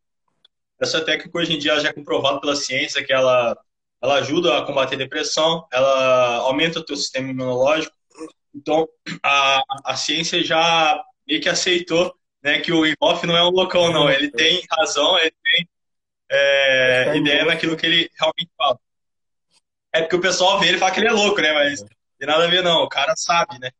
essa 0.79 1.01
técnica 1.03 1.37
hoje 1.37 1.53
em 1.53 1.59
dia 1.59 1.79
já 1.79 1.89
é 1.89 1.93
comprovada 1.93 2.39
pela 2.39 2.55
ciência 2.55 3.03
que 3.03 3.11
ela, 3.11 3.57
ela 4.01 4.15
ajuda 4.15 4.57
a 4.57 4.65
combater 4.65 4.95
a 4.95 4.99
depressão, 4.99 5.67
ela 5.71 6.35
aumenta 6.37 6.79
o 6.79 6.85
teu 6.85 6.95
sistema 6.95 7.29
imunológico. 7.29 7.95
Então 8.53 8.87
a, 9.23 9.61
a 9.83 9.95
ciência 9.95 10.43
já 10.43 11.03
meio 11.27 11.41
que 11.41 11.49
aceitou 11.49 12.15
né, 12.41 12.59
que 12.59 12.71
o 12.71 12.85
Imhoff 12.85 13.25
não 13.25 13.35
é 13.35 13.43
um 13.43 13.51
loucão, 13.51 13.91
não. 13.91 14.09
Ele 14.09 14.31
tem 14.31 14.61
razão, 14.71 15.17
ele 15.19 15.33
é, 16.29 17.17
ideia 17.17 17.45
naquilo 17.45 17.75
que 17.75 17.85
ele 17.85 18.09
realmente 18.17 18.51
fala. 18.57 18.79
É 19.91 20.01
porque 20.01 20.15
o 20.15 20.21
pessoal 20.21 20.59
vê 20.59 20.67
ele 20.67 20.77
e 20.77 20.79
fala 20.79 20.91
que 20.91 20.99
ele 20.99 21.07
é 21.07 21.11
louco, 21.11 21.41
né? 21.41 21.51
Mas 21.53 21.81
não 21.81 21.87
tem 22.17 22.27
nada 22.27 22.45
a 22.45 22.49
ver, 22.49 22.61
não. 22.61 22.83
O 22.83 22.89
cara 22.89 23.15
sabe, 23.15 23.59
né? 23.59 23.71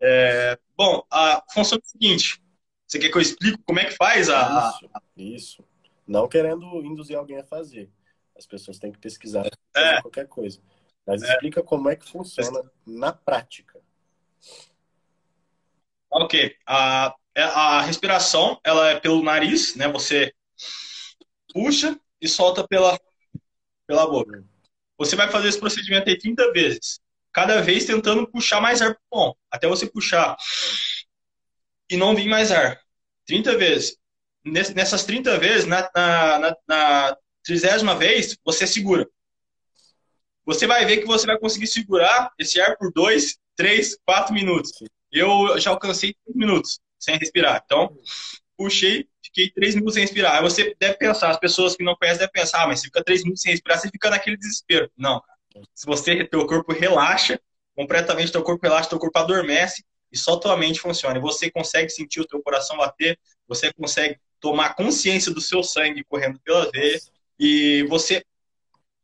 É, 0.00 0.58
bom, 0.76 1.02
a 1.10 1.42
função 1.52 1.78
é 1.78 1.80
o 1.80 1.84
seguinte. 1.84 2.40
Você 2.86 2.98
quer 2.98 3.10
que 3.10 3.16
eu 3.16 3.22
explique 3.22 3.62
como 3.64 3.80
é 3.80 3.84
que 3.86 3.96
faz 3.96 4.28
a... 4.28 4.70
Isso, 4.70 4.90
isso. 5.16 5.64
Não 6.06 6.28
querendo 6.28 6.64
induzir 6.84 7.16
alguém 7.16 7.38
a 7.38 7.44
fazer. 7.44 7.90
As 8.36 8.46
pessoas 8.46 8.78
têm 8.78 8.92
que 8.92 8.98
pesquisar 8.98 9.46
é. 9.74 10.00
qualquer 10.00 10.26
coisa. 10.26 10.60
Mas 11.06 11.22
é. 11.22 11.32
explica 11.32 11.62
como 11.62 11.88
é 11.90 11.96
que 11.96 12.08
funciona 12.08 12.62
na 12.86 13.12
prática. 13.12 13.80
Ok. 16.10 16.56
A, 16.66 17.14
é, 17.34 17.42
a 17.42 17.80
respiração, 17.82 18.58
ela 18.64 18.90
é 18.90 19.00
pelo 19.00 19.22
nariz, 19.22 19.74
né? 19.74 19.88
Você 19.88 20.32
puxa 21.52 21.98
e 22.20 22.28
solta 22.28 22.66
pela, 22.66 22.98
pela 23.86 24.06
boca. 24.06 24.44
Você 24.98 25.14
vai 25.14 25.30
fazer 25.30 25.48
esse 25.48 25.60
procedimento 25.60 26.08
aí 26.08 26.18
30 26.18 26.52
vezes. 26.52 27.00
Cada 27.32 27.60
vez 27.60 27.84
tentando 27.84 28.28
puxar 28.30 28.60
mais 28.60 28.82
ar 28.82 28.94
pro 28.94 29.02
pulmão. 29.10 29.36
Até 29.50 29.68
você 29.68 29.86
puxar 29.86 30.36
e 31.90 31.96
não 31.96 32.14
vir 32.14 32.28
mais 32.28 32.50
ar. 32.50 32.80
30 33.26 33.56
vezes. 33.56 33.96
Nessas 34.44 35.04
30 35.04 35.38
vezes, 35.38 35.66
na, 35.66 35.88
na, 35.94 36.38
na, 36.38 36.56
na 36.66 37.16
trigésima 37.44 37.94
vez, 37.94 38.36
você 38.44 38.66
segura. 38.66 39.08
Você 40.44 40.66
vai 40.66 40.84
ver 40.86 40.98
que 40.98 41.06
você 41.06 41.26
vai 41.26 41.38
conseguir 41.38 41.66
segurar 41.66 42.32
esse 42.38 42.60
ar 42.60 42.76
por 42.78 42.90
2, 42.92 43.36
3, 43.54 43.98
4 44.04 44.32
minutos. 44.32 44.72
Eu 45.12 45.58
já 45.58 45.70
alcancei 45.70 46.14
3 46.24 46.36
minutos 46.36 46.80
sem 46.98 47.18
respirar. 47.18 47.62
Então, 47.64 47.96
puxei, 48.58 49.08
fiquei 49.24 49.50
3 49.50 49.76
minutos 49.76 49.94
sem 49.94 50.02
respirar. 50.02 50.34
Aí 50.34 50.42
você 50.42 50.74
deve 50.78 50.98
pensar, 50.98 51.30
as 51.30 51.38
pessoas 51.38 51.76
que 51.76 51.84
não 51.84 51.94
conhecem 51.94 52.18
devem 52.18 52.32
pensar, 52.32 52.64
ah, 52.64 52.66
mas 52.66 52.80
você 52.80 52.86
fica 52.86 53.04
3 53.04 53.22
minutos 53.22 53.40
sem 53.40 53.52
respirar, 53.52 53.78
você 53.78 53.88
fica 53.88 54.10
naquele 54.10 54.36
desespero. 54.36 54.90
Não, 54.96 55.22
Se 55.74 55.86
você, 55.86 56.24
teu 56.24 56.44
corpo 56.46 56.72
relaxa, 56.72 57.40
completamente 57.74 58.32
teu 58.32 58.42
corpo 58.42 58.66
relaxa, 58.66 58.90
teu 58.90 58.98
corpo 58.98 59.16
adormece 59.18 59.84
e 60.10 60.18
só 60.18 60.36
tua 60.36 60.56
mente 60.56 60.80
funciona. 60.80 61.16
E 61.16 61.22
você 61.22 61.50
consegue 61.50 61.88
sentir 61.88 62.20
o 62.20 62.26
teu 62.26 62.42
coração 62.42 62.76
bater, 62.76 63.18
você 63.46 63.72
consegue 63.72 64.18
tomar 64.40 64.74
consciência 64.74 65.32
do 65.32 65.40
seu 65.40 65.62
sangue 65.62 66.04
correndo 66.04 66.40
pela 66.40 66.70
veia 66.70 67.00
e 67.38 67.84
você 67.88 68.24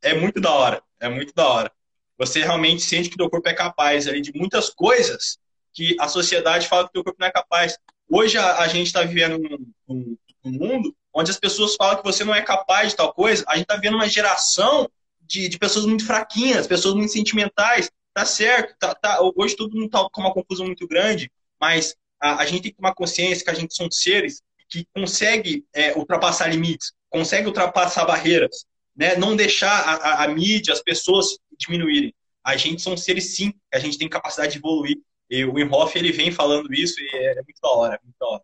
é 0.02 0.14
muito 0.14 0.40
da 0.40 0.52
hora, 0.52 0.82
é 1.00 1.08
muito 1.08 1.32
da 1.32 1.46
hora. 1.46 1.73
Você 2.18 2.40
realmente 2.40 2.82
sente 2.82 3.08
que 3.08 3.16
teu 3.16 3.30
corpo 3.30 3.49
é 3.49 3.54
capaz 3.54 4.06
ali 4.06 4.20
de 4.20 4.32
muitas 4.34 4.70
coisas 4.70 5.38
que 5.73 5.96
a 5.99 6.08
sociedade 6.08 6.68
fala 6.68 6.87
que 6.87 6.92
teu 6.92 7.02
corpo 7.02 7.18
não 7.18 7.26
é 7.26 7.32
capaz. 7.32 7.76
Hoje 8.08 8.38
a, 8.38 8.58
a 8.58 8.68
gente 8.68 8.87
está 8.87 9.02
vivendo 9.02 9.40
um, 9.88 10.16
mundo 10.44 10.94
onde 11.12 11.30
as 11.30 11.38
pessoas 11.38 11.75
falam 11.76 11.96
que 11.96 12.04
você 12.04 12.25
não 12.25 12.34
é 12.34 12.42
capaz 12.42 12.90
de 12.90 12.96
tal 12.96 13.12
coisa. 13.12 13.44
A 13.49 13.54
gente 13.54 13.62
está 13.62 13.76
vivendo 13.76 13.94
uma 13.94 14.08
geração 14.08 14.90
de, 15.20 15.49
de 15.49 15.58
pessoas 15.58 15.87
muito 15.87 16.04
fraquinhas, 16.04 16.66
pessoas 16.66 16.94
muito 16.94 17.12
sentimentais. 17.12 17.90
Tá 18.12 18.25
certo, 18.25 18.76
tá, 18.78 18.94
tá, 18.94 19.18
hoje 19.34 19.56
todo 19.56 19.75
mundo 19.75 19.87
está 19.87 20.06
com 20.12 20.20
uma 20.20 20.32
confusão 20.32 20.66
muito 20.66 20.87
grande, 20.87 21.32
mas 21.61 21.96
a, 22.20 22.42
a, 22.42 22.46
gente 22.46 22.62
tem 22.62 22.70
que 22.70 22.76
tomar 22.76 22.94
consciência 22.94 23.44
que 23.44 23.50
a 23.50 23.54
gente 23.54 23.75
são 23.75 23.90
seres 23.90 24.40
que 24.68 24.87
consegue 24.94 25.64
é, 25.75 25.99
ultrapassar 25.99 26.46
limites, 26.46 26.92
consegue 27.11 27.49
ultrapassar 27.49 28.04
barreiras, 28.04 28.66
né? 28.94 29.16
não 29.16 29.34
deixar 29.34 29.68
a, 29.68 29.94
a, 29.94 30.25
a 30.25 30.28
mídia, 30.28 30.73
as 30.73 30.80
pessoas 30.80 31.38
diminuírem. 31.58 32.14
A 32.44 32.56
gente 32.56 32.82
são 32.82 32.96
seres 32.96 33.34
sim, 33.34 33.52
a 33.73 33.80
gente 33.80 33.99
tem 33.99 34.08
capacidade 34.08 34.52
de 34.52 34.58
evoluir. 34.58 34.99
E 35.31 35.45
o 35.45 35.59
Inhoff, 35.59 35.97
ele 35.99 36.12
vem 36.12 36.31
falando 36.31 36.73
isso 36.73 37.00
e 37.00 37.09
é 37.16 37.35
muito 37.37 37.61
da 37.62 37.69
hora, 37.71 38.00
muito 38.02 38.16
da 38.19 38.26
hora. 38.26 38.43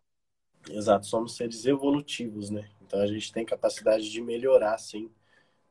Exato, 0.69 1.05
somos 1.05 1.35
seres 1.35 1.65
evolutivos, 1.65 2.49
né? 2.49 2.69
Então 2.81 2.99
a 2.99 3.07
gente 3.07 3.31
tem 3.31 3.45
capacidade 3.45 4.09
de 4.09 4.21
melhorar, 4.21 4.77
sim, 4.77 5.09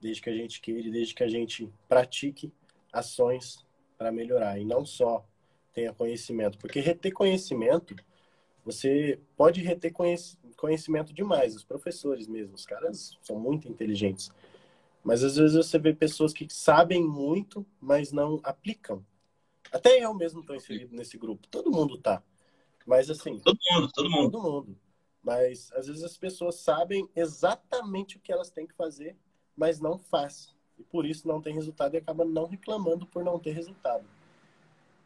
desde 0.00 0.22
que 0.22 0.30
a 0.30 0.34
gente 0.34 0.60
queira 0.60 0.90
desde 0.90 1.14
que 1.14 1.22
a 1.22 1.28
gente 1.28 1.70
pratique 1.88 2.52
ações 2.92 3.64
para 3.98 4.10
melhorar 4.10 4.58
e 4.58 4.64
não 4.64 4.84
só 4.84 5.24
tenha 5.72 5.92
conhecimento, 5.92 6.58
porque 6.58 6.80
reter 6.80 7.12
conhecimento, 7.12 7.94
você 8.64 9.20
pode 9.36 9.60
reter 9.62 9.92
conhecimento 10.56 11.12
demais, 11.12 11.54
os 11.54 11.64
professores 11.64 12.26
mesmo, 12.26 12.54
os 12.54 12.66
caras 12.66 13.18
são 13.22 13.38
muito 13.38 13.68
inteligentes. 13.68 14.30
Mas 15.04 15.22
às 15.22 15.36
vezes 15.36 15.56
você 15.56 15.78
vê 15.78 15.94
pessoas 15.94 16.32
que 16.32 16.46
sabem 16.50 17.02
muito, 17.02 17.64
mas 17.80 18.12
não 18.12 18.40
aplicam. 18.42 19.04
Até 19.72 19.98
eu 19.98 20.12
mesmo 20.14 20.40
estou 20.40 20.56
inserido 20.56 20.94
nesse 20.94 21.16
grupo. 21.16 21.46
Todo 21.48 21.70
mundo 21.70 21.98
tá. 21.98 22.22
Mas 22.86 23.10
assim. 23.10 23.38
Todo 23.38 23.58
mundo, 23.70 23.92
todo 23.92 24.10
mundo. 24.10 24.30
Todo 24.30 24.52
mundo. 24.52 24.78
Mas 25.22 25.70
às 25.72 25.86
vezes 25.86 26.02
as 26.02 26.16
pessoas 26.16 26.56
sabem 26.56 27.08
exatamente 27.14 28.16
o 28.16 28.20
que 28.20 28.32
elas 28.32 28.50
têm 28.50 28.66
que 28.66 28.74
fazer, 28.74 29.16
mas 29.56 29.80
não 29.80 29.98
faz. 29.98 30.54
E 30.78 30.82
por 30.82 31.04
isso 31.04 31.28
não 31.28 31.42
tem 31.42 31.54
resultado 31.54 31.94
e 31.94 31.98
acaba 31.98 32.24
não 32.24 32.46
reclamando 32.46 33.06
por 33.06 33.22
não 33.22 33.38
ter 33.38 33.52
resultado. 33.52 34.08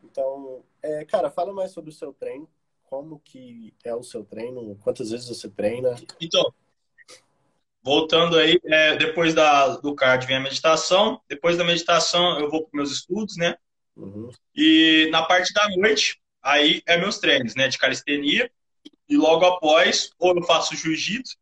Então, 0.04 0.62
é, 0.82 1.04
cara, 1.04 1.30
fala 1.30 1.52
mais 1.52 1.72
sobre 1.72 1.90
o 1.90 1.92
seu 1.92 2.12
treino. 2.12 2.48
Como 2.84 3.18
que 3.24 3.74
é 3.82 3.94
o 3.94 4.02
seu 4.02 4.24
treino? 4.24 4.76
Quantas 4.76 5.10
vezes 5.10 5.26
você 5.28 5.48
treina? 5.48 5.96
Então, 6.20 6.52
voltando 7.82 8.38
aí, 8.38 8.60
é, 8.64 8.96
depois 8.96 9.34
da, 9.34 9.76
do 9.78 9.94
card 9.94 10.26
vem 10.26 10.36
a 10.36 10.40
meditação. 10.40 11.20
Depois 11.28 11.56
da 11.56 11.64
meditação 11.64 12.38
eu 12.38 12.48
vou 12.48 12.62
para 12.62 12.76
meus 12.76 12.92
estudos, 12.92 13.36
né? 13.36 13.56
Uhum. 13.96 14.30
E 14.54 15.08
na 15.10 15.22
parte 15.22 15.52
da 15.52 15.68
noite, 15.70 16.20
aí 16.42 16.82
é 16.86 16.96
meus 16.96 17.18
treinos, 17.18 17.54
né? 17.54 17.68
De 17.68 17.78
calistenia. 17.78 18.50
E 19.08 19.16
logo 19.16 19.44
após, 19.44 20.10
ou 20.18 20.36
eu 20.36 20.42
faço 20.42 20.74
jiu-jitsu, 20.74 21.36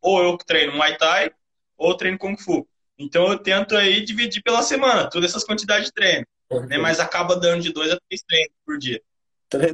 ou 0.00 0.22
eu 0.22 0.36
treino 0.36 0.74
Muay 0.74 0.96
Thai, 0.96 1.30
ou 1.76 1.96
treino 1.96 2.18
Kung 2.18 2.36
Fu. 2.36 2.68
Então 2.98 3.30
eu 3.30 3.38
tento 3.38 3.76
aí 3.76 4.04
dividir 4.04 4.42
pela 4.42 4.62
semana, 4.62 5.08
todas 5.10 5.30
essas 5.30 5.44
quantidades 5.44 5.86
de 5.86 5.92
treino. 5.92 6.26
Uhum. 6.50 6.66
Né? 6.66 6.78
Mas 6.78 7.00
acaba 7.00 7.36
dando 7.36 7.62
de 7.62 7.72
dois 7.72 7.90
a 7.90 7.98
três 8.08 8.22
treinos 8.22 8.52
por 8.64 8.78
dia. 8.78 9.02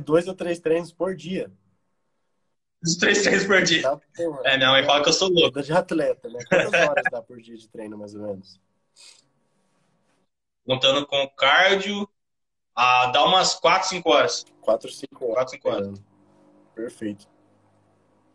Dois 0.04 0.28
ou 0.28 0.34
três 0.34 0.58
treinos 0.60 0.92
por 0.92 1.14
dia? 1.14 1.50
Os 2.84 2.96
três 2.96 3.22
treinos 3.22 3.44
por 3.46 3.62
dia. 3.62 3.82
É, 4.44 4.56
minha 4.56 4.70
mãe 4.70 4.84
fala 4.84 5.02
que 5.02 5.08
eu 5.08 5.12
sou 5.12 5.28
louco. 5.28 5.62
De 5.62 5.72
atleta, 5.72 6.28
né? 6.28 6.38
Quantas 6.48 6.88
horas 6.88 7.04
dá 7.10 7.22
por 7.22 7.40
dia 7.40 7.56
de 7.56 7.68
treino, 7.68 7.96
mais 7.96 8.14
ou 8.14 8.22
menos? 8.22 8.60
Contando 10.66 11.06
com 11.06 11.28
cardio, 11.36 12.08
a, 12.74 13.06
dá 13.06 13.24
umas 13.24 13.54
4, 13.54 13.88
5 13.88 14.10
horas. 14.10 14.44
4, 14.60 14.90
5 14.90 15.24
horas. 15.24 15.34
4, 15.34 15.50
5 15.50 15.68
horas. 15.68 16.02
Perfeito. 16.74 17.28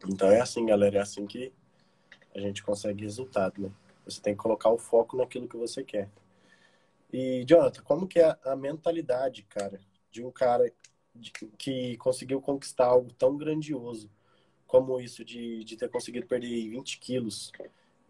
Então 0.08 0.30
é 0.30 0.40
assim, 0.40 0.66
galera, 0.66 0.98
é 0.98 1.02
assim 1.02 1.26
que 1.26 1.52
a 2.36 2.40
gente 2.40 2.62
consegue 2.64 3.04
resultado, 3.04 3.62
né? 3.62 3.72
Você 4.06 4.22
tem 4.22 4.34
que 4.34 4.42
colocar 4.42 4.70
o 4.70 4.78
foco 4.78 5.18
naquilo 5.18 5.48
que 5.48 5.58
você 5.58 5.84
quer. 5.84 6.10
E, 7.12 7.44
Jonathan, 7.46 7.82
como 7.84 8.08
que 8.08 8.20
é 8.20 8.38
a 8.46 8.56
mentalidade, 8.56 9.44
cara, 9.44 9.80
de 10.12 10.24
um 10.24 10.32
cara 10.32 10.72
de, 11.16 11.32
que 11.58 11.98
conseguiu 11.98 12.42
conquistar 12.42 12.86
algo 12.86 13.12
tão 13.14 13.36
grandioso 13.38 14.10
como 14.68 15.00
isso 15.00 15.24
de, 15.24 15.64
de 15.64 15.78
ter 15.78 15.90
conseguido 15.90 16.28
perder 16.28 16.70
20 16.70 17.00
quilos, 17.00 17.52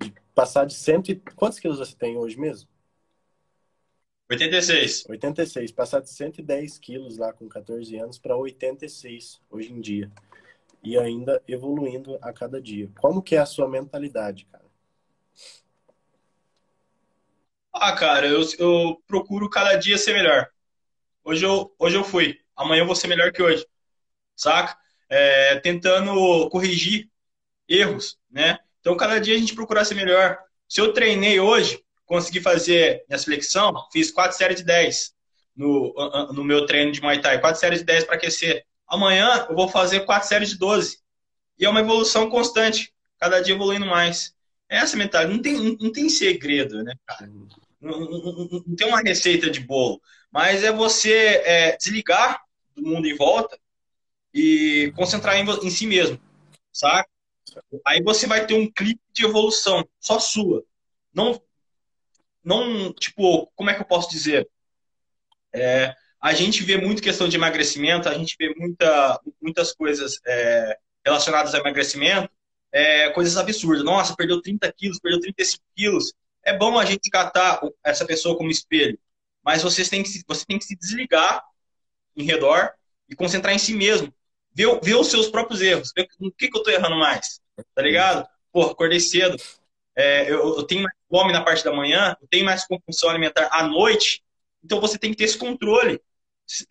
de 0.01 0.13
passar 0.33 0.65
de 0.65 0.73
cento 0.73 1.11
e... 1.11 1.15
Quantos 1.35 1.59
quilos 1.59 1.77
você 1.77 1.95
tem 1.95 2.17
hoje 2.17 2.37
mesmo? 2.37 2.67
86. 4.29 5.05
86. 5.09 5.71
Passar 5.71 6.01
de 6.01 6.09
110 6.09 6.77
quilos 6.79 7.17
lá 7.17 7.31
com 7.31 7.47
14 7.47 7.95
anos 7.97 8.19
para 8.19 8.35
86 8.35 9.41
hoje 9.49 9.71
em 9.71 9.79
dia. 9.79 10.11
E 10.83 10.97
ainda 10.97 11.41
evoluindo 11.47 12.17
a 12.21 12.33
cada 12.33 12.61
dia. 12.61 12.89
Como 12.99 13.21
que 13.21 13.35
é 13.35 13.39
a 13.39 13.45
sua 13.45 13.67
mentalidade, 13.67 14.45
cara? 14.45 14.65
Ah, 17.73 17.93
cara, 17.93 18.27
eu, 18.27 18.41
eu 18.57 19.01
procuro 19.07 19.49
cada 19.49 19.75
dia 19.75 19.97
ser 19.97 20.13
melhor. 20.13 20.49
Hoje 21.23 21.45
eu, 21.45 21.73
hoje 21.77 21.95
eu 21.95 22.03
fui. 22.03 22.39
Amanhã 22.55 22.81
eu 22.81 22.85
vou 22.85 22.95
ser 22.95 23.07
melhor 23.07 23.31
que 23.31 23.41
hoje. 23.41 23.65
Saca? 24.35 24.77
É, 25.09 25.59
tentando 25.59 26.49
corrigir 26.49 27.09
erros, 27.67 28.19
né? 28.29 28.59
Então, 28.79 28.95
cada 28.97 29.19
dia 29.19 29.35
a 29.35 29.37
gente 29.37 29.55
procura 29.55 29.85
ser 29.85 29.95
melhor. 29.95 30.37
Se 30.67 30.81
eu 30.81 30.93
treinei 30.93 31.39
hoje, 31.39 31.83
consegui 32.07 32.41
fazer 32.41 33.03
minha 33.07 33.19
flexão, 33.19 33.73
fiz 33.91 34.09
quatro 34.09 34.35
séries 34.35 34.57
de 34.57 34.63
10 34.63 35.13
no, 35.55 35.93
no 36.33 36.43
meu 36.43 36.65
treino 36.65 36.91
de 36.91 37.01
Muay 37.01 37.21
Thai, 37.21 37.39
quatro 37.39 37.59
séries 37.59 37.79
de 37.79 37.85
10 37.85 38.05
para 38.05 38.15
aquecer. 38.15 38.65
Amanhã 38.87 39.45
eu 39.49 39.55
vou 39.55 39.67
fazer 39.67 40.01
quatro 40.01 40.27
séries 40.27 40.49
de 40.49 40.57
12. 40.57 40.99
E 41.59 41.65
é 41.65 41.69
uma 41.69 41.81
evolução 41.81 42.29
constante, 42.29 42.93
cada 43.19 43.41
dia 43.41 43.53
evoluindo 43.53 43.85
mais. 43.85 44.33
Essa 44.69 44.95
mentalidade 44.95 45.35
não 45.35 45.41
tem, 45.41 45.77
não 45.79 45.91
tem 45.91 46.09
segredo, 46.09 46.83
né, 46.83 46.93
cara? 47.05 47.29
Não, 47.79 47.99
não, 47.99 48.63
não, 48.65 48.75
tem 48.75 48.87
uma 48.87 49.01
receita 49.01 49.49
de 49.49 49.59
bolo, 49.59 50.01
mas 50.31 50.63
é 50.63 50.71
você 50.71 51.41
é, 51.45 51.77
desligar 51.77 52.41
do 52.75 52.83
mundo 52.83 53.07
em 53.07 53.15
volta 53.15 53.57
e 54.33 54.91
concentrar 54.95 55.37
em, 55.37 55.45
em 55.65 55.69
si 55.69 55.85
mesmo, 55.85 56.19
sabe? 56.71 57.07
Aí 57.85 58.01
você 58.03 58.27
vai 58.27 58.45
ter 58.45 58.55
um 58.55 58.69
clipe 58.69 59.01
de 59.13 59.25
evolução, 59.25 59.87
só 59.99 60.19
sua. 60.19 60.63
Não, 61.13 61.41
não, 62.47 62.93
tipo, 62.93 63.51
como 63.55 63.69
é 63.69 63.73
que 63.73 63.81
eu 63.81 63.85
posso 63.85 64.09
dizer? 64.09 64.49
É, 65.53 65.93
a 66.21 66.33
gente 66.33 66.63
vê 66.63 66.77
muito 66.77 67.01
questão 67.01 67.27
de 67.27 67.35
emagrecimento, 67.35 68.07
a 68.07 68.13
gente 68.13 68.37
vê 68.39 68.55
muita, 68.55 69.19
muitas 69.41 69.73
coisas 69.73 70.17
é, 70.25 70.77
relacionadas 71.05 71.53
a 71.53 71.57
emagrecimento, 71.57 72.29
é, 72.71 73.09
coisas 73.09 73.35
absurdas. 73.35 73.83
Nossa, 73.83 74.15
perdeu 74.15 74.41
30 74.41 74.71
quilos, 74.71 74.97
perdeu 74.97 75.19
35 75.19 75.61
quilos. 75.75 76.13
É 76.41 76.57
bom 76.57 76.79
a 76.79 76.85
gente 76.85 77.09
catar 77.09 77.59
essa 77.83 78.05
pessoa 78.05 78.37
como 78.37 78.49
espelho, 78.49 78.97
mas 79.43 79.61
vocês 79.61 79.89
têm 79.89 80.01
que 80.01 80.07
se, 80.07 80.23
você 80.25 80.45
tem 80.45 80.57
que 80.57 80.63
se 80.63 80.75
desligar 80.77 81.43
em 82.15 82.23
redor 82.23 82.71
e 83.09 83.15
concentrar 83.15 83.53
em 83.53 83.59
si 83.59 83.73
mesmo. 83.73 84.13
Ver, 84.53 84.79
ver 84.81 84.95
os 84.95 85.07
seus 85.07 85.27
próprios 85.27 85.61
erros. 85.61 85.91
Ver 85.93 86.07
o 86.21 86.31
que, 86.31 86.47
que 86.47 86.57
eu 86.57 86.61
estou 86.61 86.73
errando 86.73 86.95
mais. 86.95 87.41
Tá 87.75 87.81
ligado? 87.81 88.25
Pô, 88.53 88.63
acordei 88.63 89.01
cedo, 89.01 89.35
é, 89.97 90.31
eu, 90.31 90.57
eu, 90.57 90.63
tenho 90.63 90.83
mais 90.83 90.95
fome 91.09 91.31
na 91.31 91.43
parte 91.43 91.63
da 91.63 91.73
manhã, 91.73 92.15
eu 92.21 92.27
tenho 92.27 92.45
mais 92.45 92.65
compulsão 92.65 93.09
alimentar 93.09 93.49
à 93.51 93.63
noite, 93.63 94.23
então 94.63 94.79
você 94.81 94.97
tem 94.97 95.11
que 95.11 95.17
ter 95.17 95.25
esse 95.25 95.37
controle. 95.37 96.01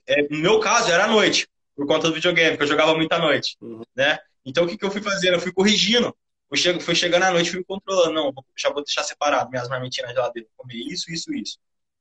É, 0.07 0.23
no 0.29 0.39
meu 0.39 0.61
caso, 0.61 0.91
era 0.91 1.05
à 1.05 1.09
noite, 1.09 1.49
por 1.75 1.87
conta 1.87 2.09
do 2.09 2.15
videogame, 2.15 2.57
que 2.57 2.63
eu 2.63 2.67
jogava 2.67 2.95
muito 2.95 3.13
à 3.13 3.19
noite, 3.19 3.57
uhum. 3.61 3.83
né? 3.95 4.19
Então, 4.47 4.65
o 4.65 4.69
que, 4.69 4.79
que 4.79 4.85
eu 4.85 4.91
fui 4.91 5.03
fazendo? 5.03 5.35
Eu 5.35 5.41
fui 5.41 5.53
corrigindo. 5.53 6.17
Fui, 6.49 6.57
che 6.57 6.79
fui 6.81 6.95
chegando 6.95 7.25
à 7.25 7.31
noite, 7.33 7.51
fui 7.51 7.65
controlando. 7.65 8.13
Não, 8.13 8.33
já 8.57 8.71
vou 8.71 8.85
deixar 8.85 9.03
separado 9.03 9.51
minhas 9.51 9.69
marmitinhas 9.69 10.09
na 10.09 10.15
geladeira. 10.15 10.49
Comer 10.57 10.77
isso, 10.77 11.11
isso, 11.11 11.35
isso. 11.35 11.59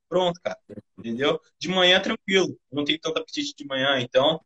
Pronto, 0.08 0.40
cara. 0.40 0.56
Entendeu? 0.96 1.40
De 1.58 1.68
manhã, 1.68 2.00
tranquilo. 2.00 2.56
Não 2.70 2.84
tem 2.84 2.98
tanto 2.98 3.18
apetite 3.18 3.52
de 3.56 3.66
manhã, 3.66 4.00
então. 4.00 4.40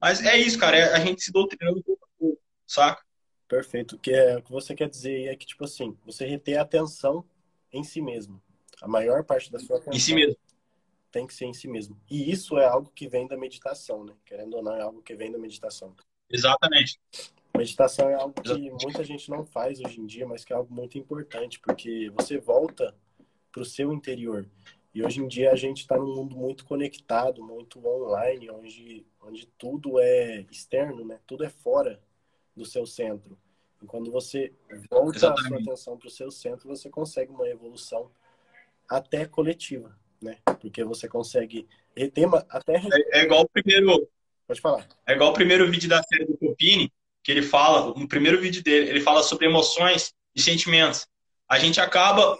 Mas 0.00 0.24
é 0.24 0.36
isso, 0.38 0.58
cara. 0.58 0.76
É 0.76 0.94
a 0.94 1.00
gente 1.00 1.22
se 1.22 1.32
doutrinando 1.32 1.82
pouco 1.82 2.04
a 2.04 2.08
pouco, 2.18 2.40
saca? 2.64 3.02
Perfeito. 3.48 3.96
O 3.96 3.98
que, 3.98 4.12
é, 4.12 4.38
o 4.38 4.42
que 4.42 4.52
você 4.52 4.72
quer 4.74 4.88
dizer 4.88 5.26
é 5.26 5.34
que, 5.34 5.44
tipo 5.44 5.64
assim, 5.64 5.98
você 6.06 6.24
reter 6.24 6.56
a 6.56 6.62
atenção 6.62 7.24
em 7.72 7.82
si 7.82 8.00
mesmo. 8.00 8.42
A 8.80 8.88
maior 8.88 9.24
parte 9.24 9.50
da 9.50 9.58
sua 9.58 9.76
atenção. 9.76 9.94
Em 9.94 10.00
si 10.00 10.14
mesmo. 10.14 10.36
Tem 11.10 11.26
que 11.26 11.34
ser 11.34 11.46
em 11.46 11.52
si 11.52 11.68
mesmo. 11.68 12.00
E 12.08 12.30
isso 12.30 12.56
é 12.58 12.66
algo 12.66 12.90
que 12.94 13.08
vem 13.08 13.26
da 13.26 13.36
meditação, 13.36 14.04
né? 14.04 14.14
Querendo 14.24 14.54
ou 14.54 14.62
não, 14.62 14.74
é 14.74 14.82
algo 14.82 15.02
que 15.02 15.14
vem 15.14 15.30
da 15.30 15.38
meditação. 15.38 15.94
Exatamente. 16.30 17.00
Meditação 17.56 18.08
é 18.08 18.14
algo 18.14 18.40
que 18.40 18.70
muita 18.70 19.02
gente 19.04 19.28
não 19.28 19.44
faz 19.44 19.80
hoje 19.80 20.00
em 20.00 20.06
dia, 20.06 20.26
mas 20.26 20.44
que 20.44 20.52
é 20.52 20.56
algo 20.56 20.72
muito 20.72 20.96
importante, 20.96 21.58
porque 21.58 22.10
você 22.10 22.38
volta 22.38 22.96
para 23.50 23.62
o 23.62 23.66
seu 23.66 23.92
interior. 23.92 24.48
E 24.94 25.04
hoje 25.04 25.20
em 25.20 25.28
dia 25.28 25.52
a 25.52 25.56
gente 25.56 25.80
está 25.80 25.96
num 25.96 26.14
mundo 26.14 26.36
muito 26.36 26.64
conectado, 26.64 27.44
muito 27.44 27.84
online, 27.86 28.50
onde, 28.50 29.06
onde 29.20 29.46
tudo 29.58 29.98
é 29.98 30.46
externo, 30.50 31.04
né? 31.04 31.20
Tudo 31.26 31.44
é 31.44 31.48
fora 31.48 32.00
do 32.56 32.64
seu 32.64 32.86
centro. 32.86 33.36
E 33.82 33.86
quando 33.86 34.10
você 34.10 34.52
volta 34.90 35.16
Exatamente. 35.16 35.46
a 35.46 35.48
sua 35.48 35.58
atenção 35.58 35.98
para 35.98 36.08
o 36.08 36.10
seu 36.10 36.30
centro, 36.30 36.68
você 36.68 36.90
consegue 36.90 37.30
uma 37.30 37.48
evolução 37.48 38.10
até 38.88 39.26
coletiva, 39.26 39.96
né? 40.20 40.38
Porque 40.60 40.84
você 40.84 41.08
consegue 41.08 41.66
reter 41.96 42.28
até 42.48 42.76
é, 42.76 43.20
é 43.20 43.22
igual 43.22 43.42
o 43.42 43.48
primeiro 43.48 44.08
Pode 44.50 44.60
falar. 44.60 44.88
É 45.06 45.12
igual 45.12 45.30
o 45.30 45.34
primeiro 45.34 45.70
vídeo 45.70 45.88
da 45.88 46.02
série 46.02 46.24
do 46.24 46.36
Copini, 46.36 46.92
que 47.22 47.30
ele 47.30 47.40
fala, 47.40 47.94
no 47.96 48.08
primeiro 48.08 48.40
vídeo 48.40 48.60
dele, 48.64 48.90
ele 48.90 49.00
fala 49.00 49.22
sobre 49.22 49.46
emoções 49.46 50.12
e 50.34 50.42
sentimentos. 50.42 51.06
A 51.48 51.56
gente 51.56 51.80
acaba 51.80 52.36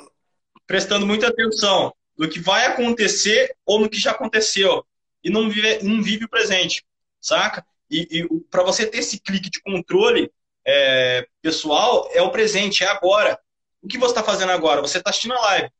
prestando 0.66 1.06
muita 1.06 1.28
atenção 1.28 1.94
no 2.18 2.28
que 2.28 2.40
vai 2.40 2.66
acontecer 2.66 3.54
ou 3.64 3.78
no 3.78 3.88
que 3.88 4.00
já 4.00 4.10
aconteceu 4.10 4.84
e 5.22 5.30
não 5.30 5.48
vive, 5.48 5.84
não 5.84 6.02
vive 6.02 6.24
o 6.24 6.28
presente, 6.28 6.84
saca? 7.20 7.64
E, 7.88 8.08
e 8.10 8.40
para 8.50 8.64
você 8.64 8.86
ter 8.86 8.98
esse 8.98 9.20
clique 9.20 9.48
de 9.48 9.62
controle 9.62 10.32
é, 10.64 11.26
pessoal, 11.40 12.08
é 12.12 12.22
o 12.22 12.30
presente, 12.30 12.84
é 12.84 12.86
agora. 12.86 13.38
O 13.82 13.88
que 13.88 13.98
você 13.98 14.12
está 14.12 14.22
fazendo 14.22 14.52
agora? 14.52 14.80
Você 14.80 14.98
está 14.98 15.10
assistindo 15.10 15.34
a 15.34 15.40
live. 15.40 15.70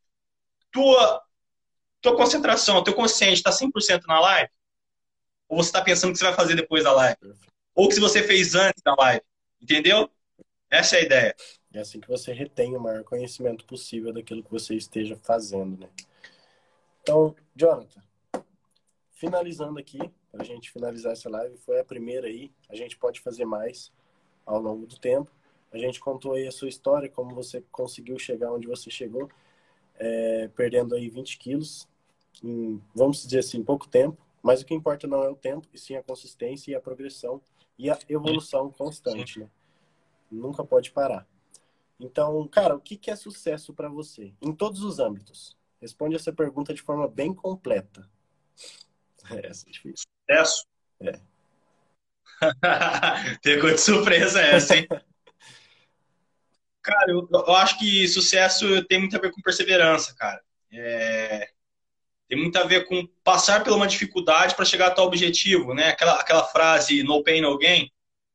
Tua, 0.70 1.22
tua 2.00 2.16
concentração, 2.16 2.82
teu 2.82 2.94
consciente 2.94 3.34
está 3.34 3.50
100% 3.50 4.02
na 4.06 4.20
live? 4.20 4.50
Ou 5.48 5.62
você 5.62 5.68
está 5.68 5.82
pensando 5.82 6.10
o 6.10 6.12
que 6.12 6.18
você 6.18 6.24
vai 6.24 6.34
fazer 6.34 6.54
depois 6.54 6.84
da 6.84 6.92
live? 6.92 7.18
Ou 7.74 7.88
que 7.88 7.94
se 7.94 8.00
você 8.00 8.22
fez 8.22 8.54
antes 8.54 8.82
da 8.82 8.94
live? 8.94 9.22
Entendeu? 9.60 10.10
Essa 10.70 10.96
é 10.96 11.00
a 11.00 11.02
ideia. 11.02 11.36
É 11.72 11.80
assim 11.80 12.00
que 12.00 12.08
você 12.08 12.32
retém 12.32 12.76
o 12.76 12.80
maior 12.80 13.04
conhecimento 13.04 13.64
possível 13.64 14.12
daquilo 14.12 14.42
que 14.42 14.50
você 14.50 14.74
esteja 14.74 15.16
fazendo, 15.16 15.80
né? 15.80 15.88
Então, 17.02 17.34
Jonathan, 17.54 18.02
finalizando 19.12 19.78
aqui, 19.78 19.98
para 20.30 20.42
a 20.42 20.44
gente 20.44 20.70
finalizar 20.70 21.12
essa 21.12 21.28
live, 21.28 21.56
foi 21.58 21.80
a 21.80 21.84
primeira 21.84 22.26
aí. 22.26 22.52
A 22.68 22.76
gente 22.76 22.96
pode 22.96 23.20
fazer 23.20 23.44
mais 23.44 23.92
ao 24.50 24.60
longo 24.60 24.86
do 24.86 24.98
tempo. 24.98 25.30
A 25.72 25.78
gente 25.78 26.00
contou 26.00 26.32
aí 26.32 26.46
a 26.46 26.52
sua 26.52 26.68
história, 26.68 27.08
como 27.08 27.34
você 27.34 27.62
conseguiu 27.70 28.18
chegar 28.18 28.52
onde 28.52 28.66
você 28.66 28.90
chegou, 28.90 29.30
é, 29.96 30.48
perdendo 30.48 30.94
aí 30.94 31.08
20 31.08 31.38
quilos 31.38 31.88
em, 32.42 32.82
vamos 32.94 33.22
dizer 33.22 33.38
assim, 33.38 33.62
pouco 33.62 33.88
tempo. 33.88 34.18
Mas 34.42 34.60
o 34.60 34.64
que 34.64 34.74
importa 34.74 35.06
não 35.06 35.22
é 35.22 35.28
o 35.28 35.36
tempo, 35.36 35.68
e 35.72 35.78
sim 35.78 35.94
a 35.94 36.02
consistência 36.02 36.72
e 36.72 36.74
a 36.74 36.80
progressão 36.80 37.40
e 37.78 37.90
a 37.90 37.98
evolução 38.08 38.70
constante, 38.70 39.38
né? 39.38 39.50
Nunca 40.30 40.64
pode 40.64 40.90
parar. 40.90 41.26
Então, 41.98 42.48
cara, 42.48 42.74
o 42.74 42.80
que 42.80 43.10
é 43.10 43.16
sucesso 43.16 43.74
para 43.74 43.88
você? 43.88 44.32
Em 44.40 44.52
todos 44.52 44.82
os 44.82 44.98
âmbitos. 44.98 45.56
Responde 45.80 46.16
essa 46.16 46.32
pergunta 46.32 46.72
de 46.72 46.80
forma 46.80 47.06
bem 47.06 47.34
completa. 47.34 48.08
É, 49.30 49.46
essa 49.48 49.68
é 49.68 49.72
difícil. 49.72 50.06
Sucesso? 50.30 50.66
É. 51.00 51.20
Pegou 53.42 53.70
de 53.70 53.80
surpresa 53.80 54.40
essa, 54.40 54.76
hein? 54.76 54.86
cara, 56.82 57.12
eu, 57.12 57.28
eu, 57.30 57.54
acho 57.54 57.78
que 57.78 58.08
sucesso 58.08 58.84
tem 58.84 58.98
muito 58.98 59.16
a 59.16 59.20
ver 59.20 59.30
com 59.30 59.42
perseverança, 59.42 60.14
cara. 60.16 60.40
É, 60.72 61.48
tem 62.28 62.38
muito 62.38 62.56
a 62.56 62.64
ver 62.64 62.86
com 62.86 63.06
passar 63.24 63.62
por 63.62 63.72
uma 63.72 63.86
dificuldade 63.86 64.54
para 64.54 64.64
chegar 64.64 64.88
a 64.88 64.90
tal 64.90 65.06
objetivo, 65.06 65.74
né? 65.74 65.88
Aquela, 65.88 66.14
aquela 66.14 66.44
frase 66.44 67.02
no 67.02 67.22
pain, 67.22 67.40
no 67.40 67.58
gain, 67.58 67.90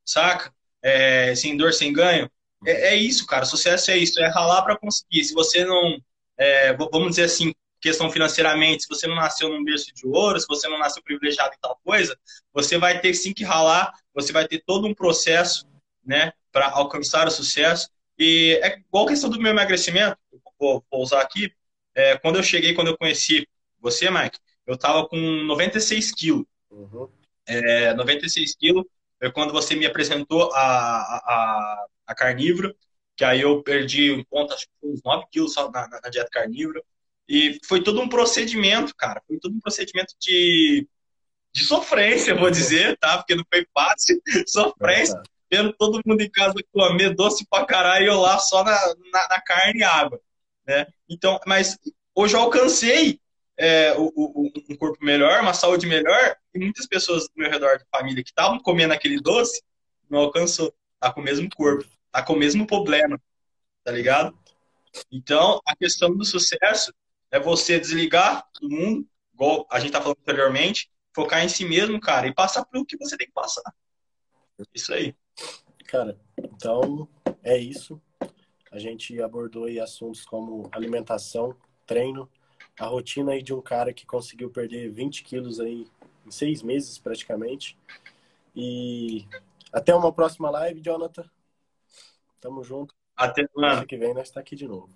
saca? 0.05 0.53
É, 0.81 1.33
sem 1.35 1.57
dor, 1.57 1.73
sem 1.73 1.91
ganho. 1.91 2.29
É, 2.65 2.93
é, 2.93 2.95
isso, 2.95 3.25
cara. 3.25 3.45
Sucesso 3.45 3.91
é 3.91 3.97
isso, 3.97 4.19
é 4.19 4.27
ralar 4.27 4.63
para 4.63 4.77
conseguir. 4.77 5.23
Se 5.23 5.33
você 5.33 5.65
não, 5.65 5.97
é, 6.37 6.73
vamos 6.73 7.09
dizer 7.09 7.23
assim, 7.23 7.53
questão 7.85 8.09
financeiramente, 8.09 8.83
se 8.83 8.89
você 8.89 9.05
não 9.05 9.15
nasceu 9.15 9.47
num 9.47 9.63
berço 9.63 9.93
de 9.93 10.07
ouro, 10.07 10.39
se 10.39 10.47
você 10.47 10.67
não 10.67 10.79
nasceu 10.79 11.03
privilegiado 11.03 11.53
em 11.53 11.59
tal 11.61 11.79
coisa, 11.83 12.17
você 12.51 12.79
vai 12.79 12.99
ter 12.99 13.13
sim 13.13 13.31
que 13.31 13.43
ralar, 13.43 13.93
você 14.11 14.33
vai 14.33 14.47
ter 14.47 14.63
todo 14.65 14.87
um 14.87 14.93
processo, 14.93 15.67
né, 16.03 16.33
para 16.51 16.71
alcançar 16.71 17.27
o 17.27 17.31
sucesso. 17.31 17.87
E 18.17 18.59
é 18.63 18.79
igual 18.79 19.05
a 19.05 19.09
questão 19.09 19.29
do 19.29 19.39
meu 19.39 19.51
emagrecimento, 19.51 20.17
vou, 20.59 20.83
vou 20.91 21.01
usar 21.03 21.21
aqui. 21.21 21.53
É, 21.93 22.17
quando 22.17 22.37
eu 22.37 22.43
cheguei, 22.43 22.73
quando 22.73 22.87
eu 22.87 22.97
conheci 22.97 23.47
você, 23.79 24.09
Mike, 24.09 24.39
eu 24.65 24.75
tava 24.75 25.07
com 25.07 25.17
96 25.17 26.11
quilos. 26.11 26.45
Uhum. 26.71 27.07
É, 27.45 27.93
96 27.93 28.55
quilos 28.55 28.83
foi 29.19 29.31
quando 29.31 29.53
você 29.53 29.75
me 29.75 29.85
apresentou 29.85 30.51
a, 30.53 30.59
a, 30.59 31.85
a 32.07 32.15
carnívora, 32.15 32.75
que 33.15 33.23
aí 33.23 33.41
eu 33.41 33.61
perdi 33.61 34.11
um 34.11 34.23
ponto, 34.23 34.53
acho 34.55 34.65
que 34.65 34.87
uns 34.87 35.03
9 35.03 35.25
quilos 35.31 35.53
só 35.53 35.69
na, 35.69 35.87
na, 35.87 36.09
dieta 36.09 36.29
carnívora. 36.31 36.81
E 37.27 37.59
foi 37.65 37.83
todo 37.83 37.99
um 37.99 38.07
procedimento, 38.07 38.93
cara. 38.95 39.21
Foi 39.27 39.39
todo 39.39 39.55
um 39.55 39.59
procedimento 39.59 40.13
de, 40.19 40.87
de 41.53 41.63
sofrência, 41.63 42.35
vou 42.35 42.51
dizer, 42.51 42.97
tá? 42.97 43.17
Porque 43.17 43.35
não 43.35 43.43
foi 43.51 43.65
fácil. 43.73 44.21
Sofrência. 44.47 45.21
Vendo 45.51 45.73
todo 45.73 46.01
mundo 46.05 46.21
em 46.21 46.29
casa 46.29 46.55
comer 46.71 47.15
doce 47.15 47.45
pra 47.49 47.65
caralho 47.65 48.05
e 48.05 48.07
eu 48.09 48.19
lá 48.19 48.37
só 48.39 48.63
na, 48.63 48.71
na, 49.11 49.27
na 49.29 49.41
carne 49.41 49.79
e 49.79 49.83
água. 49.83 50.19
Né? 50.67 50.87
Então, 51.09 51.39
mas 51.45 51.77
hoje 52.13 52.35
eu 52.35 52.41
alcancei 52.41 53.19
é, 53.57 53.93
o, 53.93 54.11
o, 54.15 54.51
um 54.69 54.75
corpo 54.75 55.03
melhor, 55.03 55.41
uma 55.41 55.53
saúde 55.53 55.87
melhor, 55.87 56.35
e 56.53 56.59
muitas 56.59 56.87
pessoas 56.87 57.23
do 57.23 57.31
meu 57.35 57.49
redor 57.49 57.77
de 57.77 57.85
família 57.89 58.23
que 58.23 58.29
estavam 58.29 58.59
comendo 58.59 58.93
aquele 58.93 59.19
doce 59.21 59.61
não 60.09 60.19
alcançou. 60.19 60.73
Tá 60.99 61.11
com 61.11 61.21
o 61.21 61.23
mesmo 61.23 61.47
corpo, 61.55 61.85
tá 62.11 62.23
com 62.23 62.33
o 62.33 62.37
mesmo 62.37 62.65
problema, 62.65 63.21
tá 63.83 63.91
ligado? 63.91 64.37
Então, 65.11 65.61
a 65.65 65.75
questão 65.75 66.15
do 66.15 66.25
sucesso 66.25 66.91
é 67.35 67.39
você 67.39 67.77
desligar 67.77 68.47
do 68.61 68.69
mundo, 68.69 69.05
igual 69.33 69.67
a 69.69 69.77
gente 69.77 69.91
tá 69.91 70.01
falando 70.01 70.17
anteriormente, 70.21 70.89
focar 71.13 71.43
em 71.43 71.49
si 71.49 71.65
mesmo, 71.65 71.99
cara, 71.99 72.27
e 72.27 72.33
passar 72.33 72.63
pelo 72.63 72.85
que 72.85 72.97
você 72.97 73.17
tem 73.17 73.27
que 73.27 73.33
passar. 73.33 73.75
Isso 74.73 74.93
aí. 74.93 75.13
Cara, 75.85 76.17
então 76.37 77.09
é 77.43 77.57
isso. 77.57 78.01
A 78.71 78.79
gente 78.79 79.21
abordou 79.21 79.65
aí 79.65 79.81
assuntos 79.81 80.23
como 80.23 80.69
alimentação, 80.71 81.53
treino, 81.85 82.29
a 82.79 82.85
rotina 82.85 83.33
aí 83.33 83.43
de 83.43 83.53
um 83.53 83.61
cara 83.61 83.93
que 83.93 84.05
conseguiu 84.05 84.49
perder 84.49 84.89
20 84.89 85.21
quilos 85.23 85.59
aí 85.59 85.85
em 86.25 86.31
seis 86.31 86.63
meses 86.63 86.97
praticamente. 86.97 87.77
E 88.55 89.27
até 89.73 89.93
uma 89.93 90.13
próxima 90.13 90.49
live, 90.49 90.79
Jonathan. 90.79 91.29
Tamo 92.39 92.63
junto. 92.63 92.93
Até 93.13 93.45
semana 93.45 93.85
que 93.85 93.97
vem 93.97 94.13
nós 94.13 94.29
está 94.29 94.39
aqui 94.39 94.55
de 94.55 94.67
novo. 94.69 94.89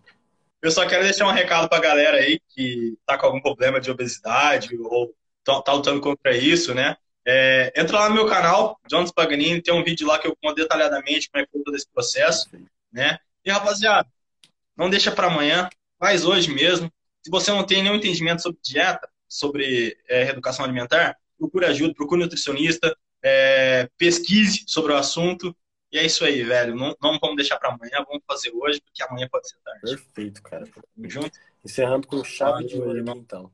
Eu 0.62 0.72
só 0.72 0.86
quero 0.86 1.04
deixar 1.04 1.28
um 1.28 1.32
recado 1.32 1.70
pra 1.70 1.80
galera 1.80 2.18
aí 2.18 2.40
que 2.50 2.98
tá 3.06 3.18
com 3.18 3.28
algum 3.28 3.42
problema 3.42 3.80
de 3.80 3.90
obesidade 3.90 4.76
ou 4.78 5.14
tá, 5.44 5.62
tá 5.62 5.74
lutando 5.74 6.02
contra 6.02 6.36
isso, 6.36 6.74
né? 6.74 6.98
É, 7.26 7.72
entra 7.76 8.00
lá 8.00 8.10
no 8.10 8.16
meu 8.16 8.28
canal, 8.28 8.80
Jonas 8.90 9.12
Paganini, 9.12 9.62
tem 9.62 9.74
um 9.74 9.84
vídeo 9.84 10.08
lá 10.08 10.18
que 10.20 10.28
eu 10.28 10.36
conto 10.42 10.56
detalhadamente 10.56 11.30
como 11.30 11.42
é 11.42 11.46
que 11.46 11.52
foi 11.52 11.64
todo 11.64 11.76
esse 11.76 11.88
processo, 11.88 12.50
né? 12.92 13.18
E 13.46 13.52
rapaziada, 13.52 14.08
não 14.76 14.90
deixa 14.90 15.12
para 15.12 15.28
amanhã, 15.28 15.70
faz 16.00 16.26
hoje 16.26 16.54
mesmo. 16.54 16.92
Se 17.22 17.30
você 17.30 17.52
não 17.52 17.64
tem 17.64 17.84
nenhum 17.84 17.96
entendimento 17.96 18.42
sobre 18.42 18.60
dieta, 18.64 19.08
sobre 19.28 19.98
é, 20.08 20.24
reeducação 20.24 20.66
alimentar, 20.66 21.16
procure 21.38 21.66
ajuda, 21.66 21.94
procure 21.94 22.22
nutricionista, 22.22 22.96
é, 23.24 23.90
pesquise 23.98 24.64
sobre 24.68 24.94
o 24.94 24.98
assunto. 24.98 25.56
E 25.92 25.98
é 25.98 26.06
isso 26.06 26.24
aí, 26.24 26.44
velho. 26.44 26.76
Não, 26.76 26.96
não 27.02 27.18
vamos 27.20 27.36
deixar 27.36 27.58
para 27.58 27.70
amanhã, 27.70 28.06
vamos 28.08 28.24
fazer 28.28 28.52
hoje, 28.54 28.80
porque 28.82 29.04
amanhã 29.04 29.28
pode 29.30 29.50
ser 29.50 29.58
tarde. 29.64 29.82
Perfeito, 29.82 30.44
cara. 30.44 30.66
Tamo 30.66 31.10
junto? 31.10 31.32
Encerrando 31.66 32.08
com 32.08 32.24
chave 32.24 32.66
de 32.66 32.80
ouro, 32.80 33.00
então. 33.18 33.52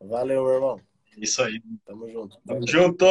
Valeu, 0.00 0.44
meu 0.44 0.54
irmão. 0.54 0.80
Isso 1.16 1.42
aí. 1.42 1.62
Tamo 1.84 2.08
junto. 2.08 2.38
Tamo 2.46 2.66
junto. 2.66 3.06